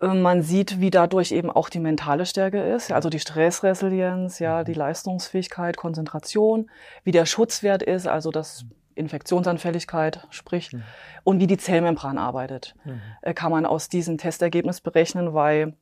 Äh, 0.00 0.14
man 0.14 0.42
sieht, 0.42 0.80
wie 0.80 0.90
dadurch 0.90 1.32
eben 1.32 1.50
auch 1.50 1.68
die 1.68 1.80
mentale 1.80 2.24
Stärke 2.24 2.62
ist, 2.62 2.92
also 2.92 3.10
die 3.10 3.20
Stressresilienz, 3.20 4.38
ja, 4.38 4.60
mhm. 4.60 4.64
die 4.64 4.74
Leistungsfähigkeit, 4.74 5.76
Konzentration, 5.76 6.70
wie 7.04 7.12
der 7.12 7.26
Schutzwert 7.26 7.82
ist, 7.82 8.06
also 8.06 8.30
das 8.30 8.64
Infektionsanfälligkeit 8.94 10.26
spricht 10.30 10.74
mhm. 10.74 10.82
und 11.24 11.40
wie 11.40 11.46
die 11.46 11.58
Zellmembran 11.58 12.18
arbeitet, 12.18 12.74
mhm. 12.84 13.00
Äh, 13.22 13.34
kann 13.34 13.50
man 13.50 13.66
aus 13.66 13.88
diesem 13.88 14.18
Testergebnis 14.18 14.80
berechnen, 14.80 15.34
weil 15.34 15.74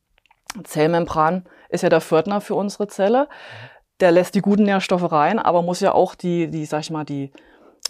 Zellmembran 0.65 1.45
ist 1.69 1.83
ja 1.83 1.89
der 1.89 2.01
Fördner 2.01 2.41
für 2.41 2.55
unsere 2.55 2.89
Zelle. 2.89 3.29
Der 4.01 4.11
lässt 4.11 4.35
die 4.35 4.41
guten 4.41 4.65
Nährstoffe 4.65 5.13
rein, 5.13 5.39
aber 5.39 5.63
muss 5.63 5.81
ja 5.81 5.93
auch 5.93 6.15
die, 6.15 6.51
die, 6.51 6.65
sag 6.65 6.81
ich 6.81 6.91
mal, 6.91 7.05
die, 7.05 7.31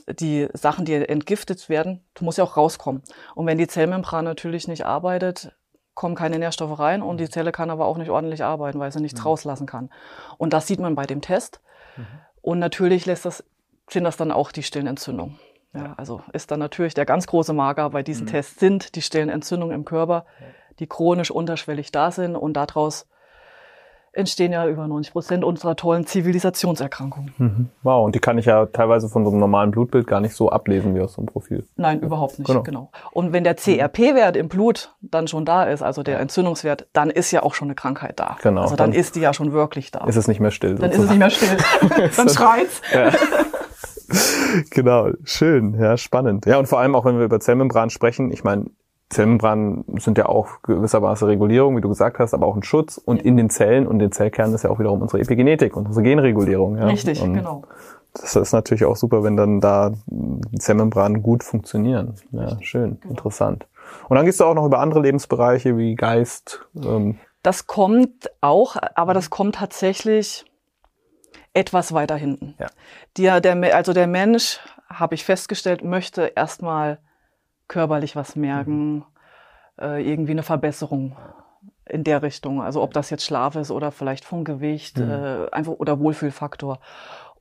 die 0.08 0.48
Sachen, 0.52 0.84
die 0.84 0.94
entgiftet 0.94 1.68
werden, 1.68 2.04
muss 2.20 2.36
ja 2.36 2.44
auch 2.44 2.56
rauskommen. 2.56 3.02
Und 3.34 3.46
wenn 3.46 3.58
die 3.58 3.68
Zellmembran 3.68 4.24
natürlich 4.24 4.68
nicht 4.68 4.84
arbeitet, 4.84 5.52
kommen 5.94 6.14
keine 6.14 6.38
Nährstoffe 6.38 6.78
rein 6.78 7.02
und 7.02 7.18
die 7.18 7.24
mhm. 7.24 7.30
Zelle 7.30 7.52
kann 7.52 7.70
aber 7.70 7.86
auch 7.86 7.98
nicht 7.98 8.10
ordentlich 8.10 8.42
arbeiten, 8.42 8.78
weil 8.78 8.92
sie 8.92 9.00
nichts 9.00 9.20
mhm. 9.20 9.26
rauslassen 9.26 9.66
kann. 9.66 9.90
Und 10.38 10.52
das 10.52 10.66
sieht 10.66 10.80
man 10.80 10.94
bei 10.94 11.04
dem 11.04 11.20
Test. 11.20 11.60
Mhm. 11.96 12.06
Und 12.42 12.58
natürlich 12.58 13.06
lässt 13.06 13.24
das 13.24 13.44
sind 13.92 14.04
das 14.04 14.16
dann 14.16 14.32
auch 14.32 14.52
die 14.52 14.62
stillen 14.62 14.86
Entzündungen. 14.86 15.38
Ja, 15.74 15.94
also 15.96 16.22
ist 16.32 16.50
dann 16.50 16.58
natürlich 16.58 16.94
der 16.94 17.06
ganz 17.06 17.26
große 17.26 17.52
Marker 17.52 17.90
bei 17.90 18.02
diesen 18.02 18.26
mhm. 18.26 18.30
Tests 18.30 18.58
sind 18.58 18.96
die 18.96 19.02
stillen 19.02 19.28
Entzündungen 19.28 19.74
im 19.74 19.84
Körper, 19.84 20.24
die 20.80 20.88
chronisch 20.88 21.30
unterschwellig 21.30 21.92
da 21.92 22.10
sind 22.10 22.34
und 22.34 22.54
daraus 22.54 23.06
entstehen 24.12 24.52
ja 24.52 24.66
über 24.66 24.88
90 24.88 25.12
Prozent 25.12 25.44
unserer 25.44 25.76
tollen 25.76 26.04
Zivilisationserkrankungen. 26.04 27.32
Mhm. 27.38 27.68
Wow, 27.82 28.04
und 28.04 28.14
die 28.14 28.18
kann 28.18 28.38
ich 28.38 28.46
ja 28.46 28.66
teilweise 28.66 29.08
von 29.08 29.24
so 29.24 29.30
einem 29.30 29.38
normalen 29.38 29.70
Blutbild 29.70 30.06
gar 30.08 30.20
nicht 30.20 30.34
so 30.34 30.50
ablesen 30.50 30.96
wie 30.96 31.00
aus 31.00 31.12
so 31.12 31.20
einem 31.20 31.26
Profil. 31.26 31.64
Nein, 31.76 32.00
überhaupt 32.00 32.38
nicht, 32.40 32.48
genau. 32.48 32.62
genau. 32.62 32.90
Und 33.12 33.32
wenn 33.32 33.44
der 33.44 33.54
CRP-Wert 33.54 34.36
im 34.36 34.48
Blut 34.48 34.96
dann 35.00 35.28
schon 35.28 35.44
da 35.44 35.64
ist, 35.64 35.82
also 35.82 36.02
der 36.02 36.18
Entzündungswert, 36.18 36.88
dann 36.92 37.10
ist 37.10 37.30
ja 37.30 37.44
auch 37.44 37.54
schon 37.54 37.68
eine 37.68 37.76
Krankheit 37.76 38.18
da. 38.18 38.36
Genau. 38.42 38.62
Also 38.62 38.74
dann, 38.74 38.90
dann 38.90 38.98
ist 38.98 39.14
die 39.14 39.20
ja 39.20 39.32
schon 39.32 39.52
wirklich 39.52 39.92
da. 39.92 40.04
Ist 40.06 40.16
es 40.16 40.26
nicht 40.26 40.40
mehr 40.40 40.50
still. 40.50 40.74
Dann 40.74 40.90
ist 40.90 40.98
es 40.98 41.08
nicht 41.08 41.18
mehr 41.18 41.30
still. 41.30 41.56
dann 42.16 42.28
schreit's. 42.28 42.82
Ja. 42.92 43.12
genau, 44.70 45.10
schön, 45.24 45.74
ja, 45.78 45.96
spannend. 45.96 46.46
Ja, 46.46 46.58
und 46.58 46.66
vor 46.66 46.80
allem 46.80 46.94
auch, 46.94 47.04
wenn 47.04 47.18
wir 47.18 47.24
über 47.24 47.40
Zellmembran 47.40 47.90
sprechen, 47.90 48.32
ich 48.32 48.44
meine, 48.44 48.66
Zellmembranen 49.10 49.84
sind 49.98 50.18
ja 50.18 50.26
auch 50.26 50.62
gewissermaßen 50.62 51.26
Regulierung, 51.26 51.76
wie 51.76 51.80
du 51.80 51.88
gesagt 51.88 52.20
hast, 52.20 52.32
aber 52.32 52.46
auch 52.46 52.54
ein 52.54 52.62
Schutz. 52.62 52.96
Und 52.96 53.18
ja. 53.18 53.24
in 53.24 53.36
den 53.36 53.50
Zellen 53.50 53.88
und 53.88 53.98
den 53.98 54.12
Zellkernen 54.12 54.54
ist 54.54 54.62
ja 54.62 54.70
auch 54.70 54.78
wiederum 54.78 55.02
unsere 55.02 55.20
Epigenetik 55.20 55.76
und 55.76 55.86
unsere 55.86 56.04
Genregulierung. 56.04 56.76
Ja. 56.76 56.86
Richtig, 56.86 57.20
und 57.20 57.34
genau. 57.34 57.64
Das 58.14 58.34
ist 58.34 58.52
natürlich 58.52 58.84
auch 58.84 58.96
super, 58.96 59.22
wenn 59.22 59.36
dann 59.36 59.60
da 59.60 59.92
Zellmembranen 60.58 61.22
gut 61.22 61.44
funktionieren. 61.44 62.14
Ja, 62.32 62.56
schön, 62.60 62.98
genau. 63.00 63.10
interessant. 63.10 63.66
Und 64.08 64.16
dann 64.16 64.24
gehst 64.24 64.40
du 64.40 64.44
auch 64.44 64.54
noch 64.54 64.66
über 64.66 64.78
andere 64.78 65.00
Lebensbereiche 65.00 65.76
wie 65.76 65.94
Geist. 65.94 66.66
Ähm. 66.76 67.18
Das 67.42 67.66
kommt 67.66 68.30
auch, 68.40 68.76
aber 68.94 69.14
das 69.14 69.30
kommt 69.30 69.56
tatsächlich 69.56 70.44
etwas 71.52 71.92
weiter 71.92 72.16
hinten. 72.16 72.54
Ja. 72.58 72.68
Die, 73.16 73.22
der, 73.40 73.76
also 73.76 73.92
der 73.92 74.06
Mensch, 74.06 74.60
habe 74.90 75.14
ich 75.14 75.24
festgestellt, 75.24 75.84
möchte 75.84 76.32
erstmal 76.34 76.98
körperlich 77.68 78.16
was 78.16 78.34
merken, 78.36 78.96
mhm. 78.96 79.04
äh, 79.80 80.02
irgendwie 80.02 80.32
eine 80.32 80.42
Verbesserung 80.42 81.16
in 81.84 82.04
der 82.04 82.22
Richtung. 82.22 82.60
Also 82.60 82.82
ob 82.82 82.92
das 82.92 83.10
jetzt 83.10 83.24
Schlaf 83.24 83.54
ist 83.54 83.70
oder 83.70 83.92
vielleicht 83.92 84.24
vom 84.24 84.44
Gewicht, 84.44 84.98
mhm. 84.98 85.10
äh, 85.10 85.50
einfach 85.52 85.72
oder 85.72 86.00
Wohlfühlfaktor. 86.00 86.80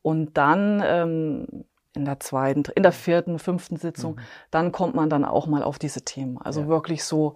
Und 0.01 0.37
dann 0.37 0.81
ähm, 0.85 1.65
in 1.95 2.05
der 2.05 2.19
zweiten, 2.19 2.63
in 2.75 2.83
der 2.83 2.91
vierten, 2.91 3.39
fünften 3.39 3.77
Sitzung, 3.77 4.15
mhm. 4.15 4.21
dann 4.51 4.71
kommt 4.71 4.95
man 4.95 5.09
dann 5.09 5.25
auch 5.25 5.47
mal 5.47 5.63
auf 5.63 5.79
diese 5.79 6.03
Themen. 6.03 6.37
Also 6.37 6.61
ja. 6.61 6.67
wirklich 6.67 7.03
so 7.03 7.35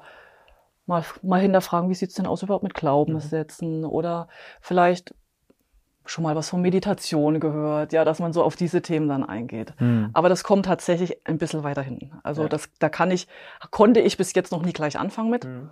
mal, 0.86 1.04
mal 1.24 1.42
hinterfragen, 1.42 1.90
wie 1.90 1.96
sieht's 1.96 2.16
denn 2.16 2.28
aus 2.28 2.44
überhaupt 2.44 2.64
mit 2.64 2.76
Glaubenssätzen 2.76 3.80
mhm. 3.80 3.86
oder 3.86 4.28
vielleicht 4.62 5.16
schon 6.06 6.24
mal 6.24 6.36
was 6.36 6.50
von 6.50 6.62
Meditation 6.62 7.40
gehört, 7.40 7.94
ja, 7.94 8.04
dass 8.04 8.20
man 8.20 8.34
so 8.34 8.44
auf 8.44 8.56
diese 8.56 8.82
Themen 8.82 9.08
dann 9.08 9.24
eingeht. 9.24 9.74
Mhm. 9.80 10.10
Aber 10.14 10.30
das 10.30 10.44
kommt 10.44 10.66
tatsächlich 10.66 11.26
ein 11.26 11.38
bisschen 11.38 11.64
weiter 11.64 11.82
hinten. 11.82 12.12
Also 12.24 12.44
ja. 12.44 12.50
das, 12.50 12.70
da 12.80 12.90
kann 12.90 13.12
ich, 13.12 13.28
konnte 13.72 14.00
ich 14.00 14.18
bis 14.18 14.34
jetzt 14.34 14.52
noch 14.52 14.64
nie 14.64 14.74
gleich 14.74 15.00
anfangen 15.00 15.30
mit. 15.30 15.46
Mhm. 15.46 15.70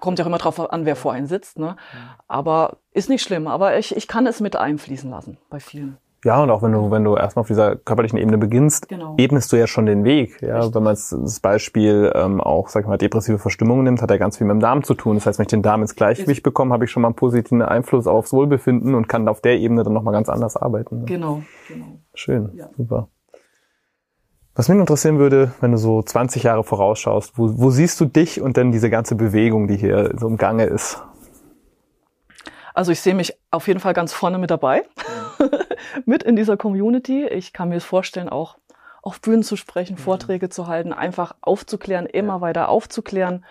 Kommt 0.00 0.18
ja 0.18 0.24
auch 0.24 0.28
immer 0.28 0.38
drauf 0.38 0.58
an, 0.72 0.84
wer 0.84 0.96
vor 0.96 1.12
einen 1.12 1.26
sitzt, 1.26 1.58
ne? 1.58 1.76
Mhm. 1.92 1.98
Aber 2.28 2.78
ist 2.92 3.08
nicht 3.08 3.22
schlimm. 3.22 3.46
Aber 3.46 3.78
ich, 3.78 3.94
ich 3.96 4.08
kann 4.08 4.26
es 4.26 4.40
mit 4.40 4.56
einfließen 4.56 5.10
lassen 5.10 5.38
bei 5.48 5.60
vielen. 5.60 5.98
Ja, 6.24 6.40
und 6.40 6.50
auch 6.50 6.62
wenn 6.62 6.70
du, 6.70 6.90
wenn 6.92 7.02
du 7.02 7.16
erstmal 7.16 7.40
auf 7.40 7.48
dieser 7.48 7.74
körperlichen 7.74 8.16
Ebene 8.16 8.38
beginnst, 8.38 8.88
genau. 8.88 9.16
ebnest 9.18 9.52
du 9.52 9.56
ja 9.56 9.66
schon 9.66 9.86
den 9.86 10.04
Weg. 10.04 10.40
Ja, 10.40 10.58
Richtig. 10.58 10.74
wenn 10.76 10.82
man 10.84 10.94
das 10.94 11.40
Beispiel 11.40 12.12
ähm, 12.14 12.40
auch, 12.40 12.68
sag 12.68 12.82
ich 12.82 12.88
mal, 12.88 12.96
depressive 12.96 13.38
Verstimmung 13.38 13.82
nimmt, 13.82 14.00
hat 14.02 14.10
er 14.10 14.18
ganz 14.18 14.38
viel 14.38 14.46
mit 14.46 14.54
dem 14.54 14.60
Darm 14.60 14.84
zu 14.84 14.94
tun. 14.94 15.16
Das 15.16 15.26
heißt, 15.26 15.40
wenn 15.40 15.44
ich 15.44 15.50
den 15.50 15.62
Darm 15.62 15.82
ins 15.82 15.96
Gleichgewicht 15.96 16.44
bekomme, 16.44 16.72
habe 16.72 16.84
ich 16.84 16.92
schon 16.92 17.02
mal 17.02 17.08
einen 17.08 17.16
positiven 17.16 17.60
Einfluss 17.60 18.06
aufs 18.06 18.32
Wohlbefinden 18.32 18.94
und 18.94 19.08
kann 19.08 19.26
auf 19.26 19.40
der 19.40 19.58
Ebene 19.58 19.82
dann 19.82 19.94
nochmal 19.94 20.14
ganz 20.14 20.28
anders 20.28 20.56
arbeiten. 20.56 21.00
Ne? 21.00 21.04
Genau, 21.06 21.42
genau. 21.66 21.98
Schön, 22.14 22.50
ja. 22.54 22.68
super. 22.76 23.08
Was 24.54 24.68
mich 24.68 24.78
interessieren 24.78 25.18
würde, 25.18 25.52
wenn 25.60 25.72
du 25.72 25.78
so 25.78 26.02
20 26.02 26.44
Jahre 26.44 26.62
vorausschaust, 26.62 27.36
wo, 27.36 27.58
wo 27.58 27.70
siehst 27.70 27.98
du 28.00 28.04
dich 28.04 28.40
und 28.40 28.56
dann 28.58 28.70
diese 28.70 28.90
ganze 28.90 29.16
Bewegung, 29.16 29.66
die 29.66 29.76
hier 29.76 30.12
so 30.18 30.28
im 30.28 30.36
Gange 30.36 30.66
ist? 30.66 31.02
Also 32.74 32.92
ich 32.92 33.00
sehe 33.00 33.14
mich 33.14 33.34
auf 33.50 33.66
jeden 33.66 33.80
Fall 33.80 33.92
ganz 33.92 34.12
vorne 34.12 34.38
mit 34.38 34.50
dabei, 34.50 34.84
ja. 35.40 35.48
mit 36.04 36.22
in 36.22 36.36
dieser 36.36 36.56
Community. 36.56 37.26
Ich 37.26 37.52
kann 37.52 37.68
mir 37.68 37.80
vorstellen, 37.80 38.28
auch 38.28 38.58
auf 39.02 39.20
Bühnen 39.20 39.42
zu 39.42 39.56
sprechen, 39.56 39.94
mhm. 39.94 39.98
Vorträge 39.98 40.48
zu 40.48 40.66
halten, 40.66 40.92
einfach 40.92 41.34
aufzuklären, 41.40 42.06
immer 42.06 42.34
ja. 42.34 42.40
weiter 42.40 42.68
aufzuklären. 42.68 43.44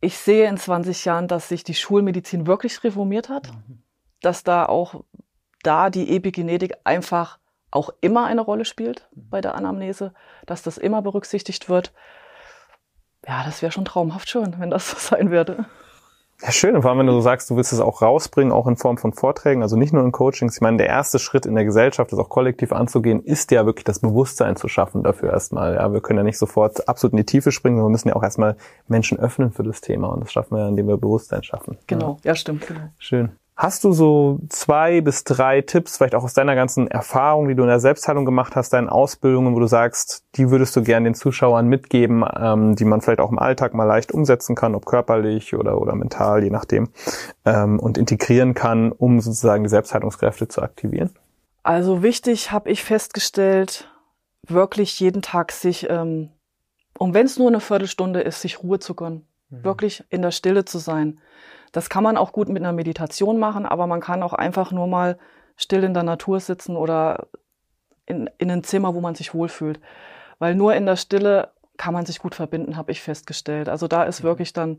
Ich 0.00 0.16
sehe 0.18 0.48
in 0.48 0.56
20 0.56 1.04
Jahren, 1.04 1.26
dass 1.26 1.48
sich 1.48 1.64
die 1.64 1.74
Schulmedizin 1.74 2.46
wirklich 2.46 2.82
reformiert 2.84 3.28
hat, 3.28 3.48
mhm. 3.52 3.82
dass 4.22 4.44
da 4.44 4.66
auch 4.66 5.02
da 5.62 5.90
die 5.90 6.14
Epigenetik 6.14 6.74
einfach 6.84 7.38
auch 7.70 7.90
immer 8.00 8.24
eine 8.26 8.40
Rolle 8.40 8.64
spielt 8.64 9.08
bei 9.12 9.40
der 9.40 9.54
Anamnese, 9.54 10.14
dass 10.46 10.62
das 10.62 10.78
immer 10.78 11.02
berücksichtigt 11.02 11.68
wird. 11.68 11.92
Ja, 13.26 13.42
das 13.44 13.60
wäre 13.60 13.72
schon 13.72 13.84
traumhaft 13.84 14.28
schön, 14.30 14.58
wenn 14.58 14.70
das 14.70 14.90
so 14.90 14.96
sein 15.16 15.30
würde. 15.30 15.66
Ja, 16.40 16.52
schön. 16.52 16.76
Und 16.76 16.82
vor 16.82 16.90
allem, 16.90 17.00
wenn 17.00 17.06
du 17.06 17.12
so 17.14 17.20
sagst, 17.20 17.50
du 17.50 17.56
willst 17.56 17.72
es 17.72 17.80
auch 17.80 18.00
rausbringen, 18.00 18.52
auch 18.52 18.68
in 18.68 18.76
Form 18.76 18.96
von 18.96 19.12
Vorträgen, 19.12 19.62
also 19.62 19.76
nicht 19.76 19.92
nur 19.92 20.04
in 20.04 20.12
Coachings. 20.12 20.54
Ich 20.54 20.60
meine, 20.60 20.76
der 20.76 20.86
erste 20.86 21.18
Schritt 21.18 21.46
in 21.46 21.56
der 21.56 21.64
Gesellschaft, 21.64 22.12
das 22.12 22.18
auch 22.18 22.28
kollektiv 22.28 22.72
anzugehen, 22.72 23.24
ist 23.24 23.50
ja 23.50 23.66
wirklich 23.66 23.84
das 23.84 23.98
Bewusstsein 23.98 24.54
zu 24.54 24.68
schaffen 24.68 25.02
dafür 25.02 25.32
erstmal. 25.32 25.74
Ja, 25.74 25.92
wir 25.92 26.00
können 26.00 26.18
ja 26.18 26.22
nicht 26.22 26.38
sofort 26.38 26.88
absolut 26.88 27.12
in 27.12 27.18
die 27.18 27.26
Tiefe 27.26 27.50
springen, 27.50 27.76
sondern 27.76 27.90
wir 27.90 27.92
müssen 27.92 28.08
ja 28.08 28.14
auch 28.14 28.22
erstmal 28.22 28.56
Menschen 28.86 29.18
öffnen 29.18 29.50
für 29.50 29.64
das 29.64 29.80
Thema. 29.80 30.08
Und 30.08 30.20
das 30.20 30.32
schaffen 30.32 30.56
wir, 30.56 30.68
indem 30.68 30.86
wir 30.86 30.96
Bewusstsein 30.96 31.42
schaffen. 31.42 31.76
Genau, 31.88 32.18
ja, 32.22 32.30
ja 32.30 32.34
stimmt. 32.36 32.68
Genau. 32.68 32.80
Schön. 32.98 33.32
Hast 33.60 33.82
du 33.82 33.90
so 33.92 34.38
zwei 34.50 35.00
bis 35.00 35.24
drei 35.24 35.62
Tipps, 35.62 35.96
vielleicht 35.96 36.14
auch 36.14 36.22
aus 36.22 36.32
deiner 36.32 36.54
ganzen 36.54 36.86
Erfahrung, 36.86 37.48
die 37.48 37.56
du 37.56 37.62
in 37.62 37.68
der 37.68 37.80
Selbstheilung 37.80 38.24
gemacht 38.24 38.54
hast, 38.54 38.72
deinen 38.72 38.88
Ausbildungen, 38.88 39.52
wo 39.52 39.58
du 39.58 39.66
sagst, 39.66 40.22
die 40.36 40.52
würdest 40.52 40.76
du 40.76 40.82
gerne 40.82 41.08
den 41.08 41.16
Zuschauern 41.16 41.66
mitgeben, 41.66 42.24
ähm, 42.38 42.76
die 42.76 42.84
man 42.84 43.00
vielleicht 43.00 43.18
auch 43.18 43.32
im 43.32 43.38
Alltag 43.40 43.74
mal 43.74 43.82
leicht 43.82 44.12
umsetzen 44.12 44.54
kann, 44.54 44.76
ob 44.76 44.86
körperlich 44.86 45.56
oder, 45.56 45.80
oder 45.80 45.96
mental, 45.96 46.44
je 46.44 46.50
nachdem, 46.50 46.90
ähm, 47.44 47.80
und 47.80 47.98
integrieren 47.98 48.54
kann, 48.54 48.92
um 48.92 49.18
sozusagen 49.18 49.64
die 49.64 49.70
Selbstheilungskräfte 49.70 50.46
zu 50.46 50.62
aktivieren? 50.62 51.10
Also 51.64 52.04
wichtig 52.04 52.52
habe 52.52 52.70
ich 52.70 52.84
festgestellt, 52.84 53.90
wirklich 54.46 55.00
jeden 55.00 55.20
Tag 55.20 55.50
sich, 55.50 55.90
ähm, 55.90 56.30
und 56.96 57.12
wenn 57.12 57.26
es 57.26 57.40
nur 57.40 57.48
eine 57.48 57.58
Viertelstunde 57.58 58.20
ist, 58.20 58.40
sich 58.40 58.62
Ruhe 58.62 58.78
zu 58.78 58.94
gönnen, 58.94 59.26
mhm. 59.50 59.64
wirklich 59.64 60.04
in 60.10 60.22
der 60.22 60.30
Stille 60.30 60.64
zu 60.64 60.78
sein 60.78 61.18
das 61.72 61.90
kann 61.90 62.04
man 62.04 62.16
auch 62.16 62.32
gut 62.32 62.48
mit 62.48 62.62
einer 62.62 62.72
Meditation 62.72 63.38
machen, 63.38 63.66
aber 63.66 63.86
man 63.86 64.00
kann 64.00 64.22
auch 64.22 64.32
einfach 64.32 64.72
nur 64.72 64.86
mal 64.86 65.18
still 65.56 65.84
in 65.84 65.94
der 65.94 66.02
Natur 66.02 66.40
sitzen 66.40 66.76
oder 66.76 67.26
in, 68.06 68.30
in 68.38 68.50
ein 68.50 68.64
Zimmer, 68.64 68.94
wo 68.94 69.00
man 69.00 69.14
sich 69.14 69.34
wohlfühlt. 69.34 69.80
Weil 70.38 70.54
nur 70.54 70.74
in 70.74 70.86
der 70.86 70.96
Stille 70.96 71.52
kann 71.76 71.94
man 71.94 72.06
sich 72.06 72.18
gut 72.18 72.34
verbinden, 72.34 72.76
habe 72.76 72.92
ich 72.92 73.02
festgestellt. 73.02 73.68
Also 73.68 73.88
da 73.88 74.04
ist 74.04 74.20
mhm. 74.20 74.28
wirklich 74.28 74.52
dann 74.52 74.78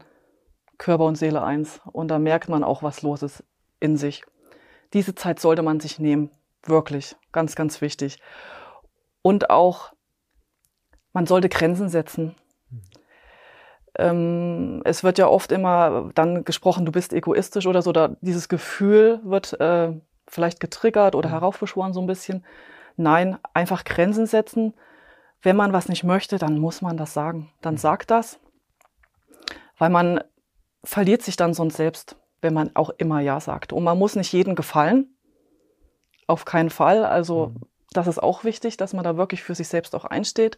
Körper 0.78 1.06
und 1.06 1.16
Seele 1.16 1.44
eins. 1.44 1.82
Und 1.92 2.10
da 2.10 2.20
merkt 2.20 2.50
man 2.50 2.64
auch, 2.64 2.82
was 2.82 3.02
los 3.02 3.22
ist 3.22 3.44
in 3.80 3.98
sich. 3.98 4.24
Diese 4.94 5.16
Zeit 5.16 5.40
sollte 5.40 5.62
man 5.62 5.80
sich 5.80 6.00
nehmen. 6.00 6.32
Wirklich. 6.64 7.16
Ganz, 7.32 7.56
ganz 7.56 7.82
wichtig. 7.82 8.20
Und 9.22 9.50
auch, 9.50 9.94
man 11.14 11.26
sollte 11.26 11.50
Grenzen 11.50 11.90
setzen. 11.90 12.36
Ähm, 13.98 14.82
es 14.86 15.04
wird 15.04 15.18
ja 15.18 15.28
oft 15.28 15.52
immer 15.52 16.12
dann 16.16 16.46
gesprochen, 16.46 16.86
du 16.86 16.92
bist 16.92 17.14
egoistisch 17.14 17.68
oder 17.68 17.82
so, 17.82 17.92
da 17.92 18.16
dieses 18.22 18.50
Gefühl 18.50 19.20
wird 19.24 19.60
äh, 19.60 19.94
vielleicht 20.28 20.60
getriggert 20.60 21.16
oder 21.16 21.30
mhm. 21.30 21.34
heraufbeschworen 21.34 21.94
so 21.94 22.02
ein 22.02 22.08
bisschen. 22.08 22.46
Nein, 22.96 23.38
einfach 23.54 23.84
Grenzen 23.84 24.26
setzen. 24.26 24.74
Wenn 25.42 25.56
man 25.56 25.74
was 25.74 25.88
nicht 25.88 26.04
möchte, 26.04 26.38
dann 26.38 26.60
muss 26.60 26.82
man 26.82 26.98
das 26.98 27.14
sagen. 27.14 27.52
Dann 27.62 27.76
mhm. 27.76 27.80
sagt 27.80 28.12
das, 28.12 28.40
weil 29.78 29.90
man 29.90 30.22
verliert 30.84 31.22
sich 31.22 31.36
dann 31.36 31.54
sonst 31.54 31.78
selbst, 31.78 32.18
wenn 32.42 32.54
man 32.54 32.76
auch 32.76 32.90
immer 32.98 33.22
Ja 33.22 33.40
sagt. 33.40 33.74
Und 33.74 33.84
man 33.84 33.98
muss 33.98 34.16
nicht 34.16 34.32
jedem 34.32 34.56
gefallen. 34.56 35.16
Auf 36.28 36.46
keinen 36.46 36.70
Fall. 36.70 37.06
Also 37.06 37.48
mhm. 37.48 37.62
das 37.92 38.08
ist 38.08 38.22
auch 38.22 38.44
wichtig, 38.44 38.78
dass 38.78 38.94
man 38.94 39.04
da 39.04 39.18
wirklich 39.18 39.44
für 39.44 39.56
sich 39.56 39.68
selbst 39.68 39.96
auch 39.96 40.06
einsteht. 40.06 40.58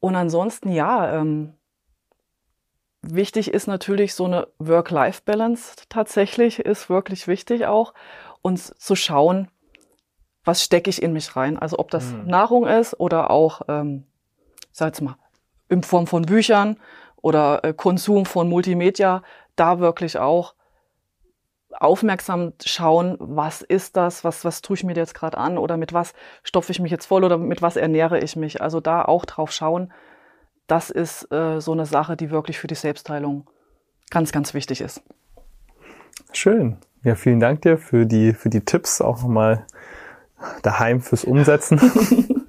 Und 0.00 0.16
ansonsten, 0.16 0.70
ja, 0.70 1.14
ähm, 1.14 1.54
Wichtig 3.06 3.52
ist 3.52 3.66
natürlich 3.66 4.14
so 4.14 4.24
eine 4.24 4.48
Work-Life-Balance 4.58 5.76
tatsächlich, 5.88 6.60
ist 6.60 6.88
wirklich 6.88 7.26
wichtig 7.28 7.66
auch, 7.66 7.92
uns 8.42 8.74
zu 8.78 8.96
schauen, 8.96 9.48
was 10.44 10.62
stecke 10.62 10.90
ich 10.90 11.02
in 11.02 11.12
mich 11.12 11.36
rein. 11.36 11.58
Also 11.58 11.78
ob 11.78 11.90
das 11.90 12.12
mhm. 12.12 12.26
Nahrung 12.26 12.66
ist 12.66 12.98
oder 12.98 13.30
auch, 13.30 13.62
ähm, 13.68 14.04
sag 14.72 14.88
jetzt 14.88 15.00
mal, 15.00 15.16
in 15.68 15.82
Form 15.82 16.06
von 16.06 16.22
Büchern 16.22 16.78
oder 17.16 17.64
äh, 17.64 17.72
Konsum 17.72 18.26
von 18.26 18.48
Multimedia, 18.48 19.22
da 19.56 19.80
wirklich 19.80 20.18
auch 20.18 20.54
aufmerksam 21.80 22.52
schauen, 22.64 23.16
was 23.18 23.62
ist 23.62 23.96
das, 23.96 24.24
was, 24.24 24.44
was 24.44 24.62
tue 24.62 24.76
ich 24.76 24.84
mir 24.84 24.94
jetzt 24.94 25.14
gerade 25.14 25.38
an 25.38 25.58
oder 25.58 25.76
mit 25.76 25.92
was 25.92 26.12
stopfe 26.42 26.72
ich 26.72 26.80
mich 26.80 26.92
jetzt 26.92 27.06
voll 27.06 27.24
oder 27.24 27.36
mit 27.36 27.62
was 27.62 27.76
ernähre 27.76 28.20
ich 28.20 28.36
mich. 28.36 28.60
Also 28.62 28.80
da 28.80 29.02
auch 29.02 29.24
drauf 29.24 29.50
schauen, 29.50 29.92
das 30.66 30.90
ist 30.90 31.30
äh, 31.32 31.60
so 31.60 31.72
eine 31.72 31.86
Sache, 31.86 32.16
die 32.16 32.30
wirklich 32.30 32.58
für 32.58 32.66
die 32.66 32.74
Selbstheilung 32.74 33.46
ganz, 34.10 34.32
ganz 34.32 34.54
wichtig 34.54 34.80
ist. 34.80 35.02
Schön. 36.32 36.78
Ja, 37.02 37.14
vielen 37.14 37.40
Dank 37.40 37.62
dir 37.62 37.76
für 37.76 38.06
die, 38.06 38.32
für 38.32 38.48
die 38.48 38.64
Tipps, 38.64 39.00
auch 39.00 39.20
nochmal 39.20 39.66
daheim 40.62 41.00
fürs 41.00 41.24
Umsetzen. 41.24 41.80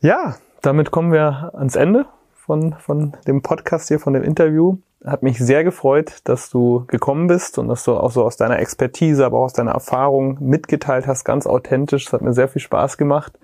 ja, 0.00 0.36
damit 0.62 0.90
kommen 0.90 1.12
wir 1.12 1.52
ans 1.54 1.76
Ende 1.76 2.06
von, 2.50 2.74
von 2.80 3.12
dem 3.28 3.42
Podcast 3.42 3.86
hier, 3.86 4.00
von 4.00 4.12
dem 4.12 4.24
Interview. 4.24 4.78
Hat 5.04 5.22
mich 5.22 5.38
sehr 5.38 5.62
gefreut, 5.62 6.18
dass 6.24 6.50
du 6.50 6.84
gekommen 6.88 7.28
bist 7.28 7.58
und 7.58 7.68
dass 7.68 7.84
du 7.84 7.92
auch 7.92 8.10
so 8.10 8.24
aus 8.24 8.36
deiner 8.36 8.58
Expertise, 8.58 9.24
aber 9.24 9.38
auch 9.38 9.44
aus 9.44 9.52
deiner 9.52 9.70
Erfahrung 9.70 10.36
mitgeteilt 10.40 11.06
hast, 11.06 11.24
ganz 11.24 11.46
authentisch. 11.46 12.06
Das 12.06 12.12
hat 12.12 12.22
mir 12.22 12.32
sehr 12.32 12.48
viel 12.48 12.60
Spaß 12.60 12.98
gemacht. 12.98 13.38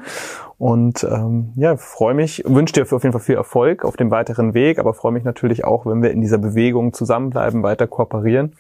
Und 0.59 1.05
ähm, 1.05 1.53
ja, 1.55 1.77
freue 1.77 2.14
mich, 2.14 2.42
wünsche 2.47 2.73
dir 2.73 2.83
auf 2.83 2.90
jeden 2.90 3.12
Fall 3.12 3.21
viel 3.21 3.37
Erfolg 3.37 3.85
auf 3.85 3.97
dem 3.97 4.11
weiteren 4.11 4.55
Weg, 4.55 4.81
aber 4.81 4.92
freue 4.92 5.12
mich 5.12 5.23
natürlich 5.23 5.64
auch, 5.64 5.87
wenn 5.87 6.03
wir 6.03 6.11
in 6.11 6.21
dieser 6.21 6.38
Bewegung 6.38 6.92
zusammenbleiben, 6.92 7.62
weiter 7.62 7.87
kooperieren. 7.87 8.57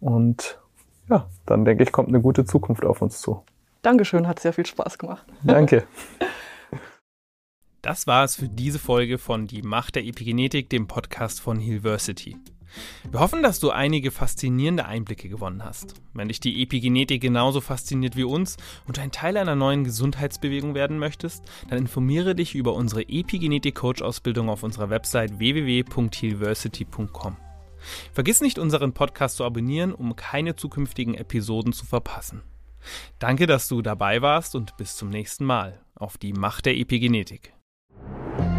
Und 0.00 0.58
ja, 1.10 1.26
dann 1.44 1.66
denke 1.66 1.82
ich, 1.82 1.92
kommt 1.92 2.08
eine 2.08 2.22
gute 2.22 2.46
Zukunft 2.46 2.86
auf 2.86 3.02
uns 3.02 3.20
zu. 3.20 3.42
Dankeschön, 3.82 4.26
hat 4.26 4.40
sehr 4.40 4.54
viel 4.54 4.64
Spaß 4.64 4.96
gemacht. 4.96 5.26
Danke. 5.44 5.84
Das 7.82 8.06
war 8.06 8.24
es 8.24 8.36
für 8.36 8.48
diese 8.48 8.78
Folge 8.78 9.16
von 9.16 9.46
Die 9.46 9.62
Macht 9.62 9.94
der 9.94 10.04
Epigenetik, 10.04 10.68
dem 10.68 10.86
Podcast 10.86 11.40
von 11.40 11.58
Healversity. 11.58 12.36
Wir 13.10 13.20
hoffen, 13.20 13.42
dass 13.42 13.58
du 13.58 13.70
einige 13.70 14.10
faszinierende 14.10 14.84
Einblicke 14.84 15.30
gewonnen 15.30 15.64
hast. 15.64 15.94
Wenn 16.12 16.28
dich 16.28 16.40
die 16.40 16.62
Epigenetik 16.62 17.22
genauso 17.22 17.62
fasziniert 17.62 18.16
wie 18.16 18.24
uns 18.24 18.58
und 18.86 18.98
ein 18.98 19.12
Teil 19.12 19.38
einer 19.38 19.56
neuen 19.56 19.84
Gesundheitsbewegung 19.84 20.74
werden 20.74 20.98
möchtest, 20.98 21.42
dann 21.68 21.78
informiere 21.78 22.34
dich 22.34 22.54
über 22.54 22.74
unsere 22.74 23.08
Epigenetik-Coach-Ausbildung 23.08 24.50
auf 24.50 24.62
unserer 24.62 24.90
Website 24.90 25.38
www.healversity.com. 25.38 27.36
Vergiss 28.12 28.42
nicht, 28.42 28.58
unseren 28.58 28.92
Podcast 28.92 29.38
zu 29.38 29.44
abonnieren, 29.44 29.94
um 29.94 30.16
keine 30.16 30.54
zukünftigen 30.54 31.14
Episoden 31.14 31.72
zu 31.72 31.86
verpassen. 31.86 32.42
Danke, 33.18 33.46
dass 33.46 33.68
du 33.68 33.80
dabei 33.80 34.20
warst 34.22 34.54
und 34.54 34.76
bis 34.76 34.96
zum 34.96 35.08
nächsten 35.08 35.46
Mal 35.46 35.80
auf 35.94 36.18
die 36.18 36.34
Macht 36.34 36.66
der 36.66 36.76
Epigenetik. 36.76 37.54
thank 38.10 38.40
you 38.40 38.49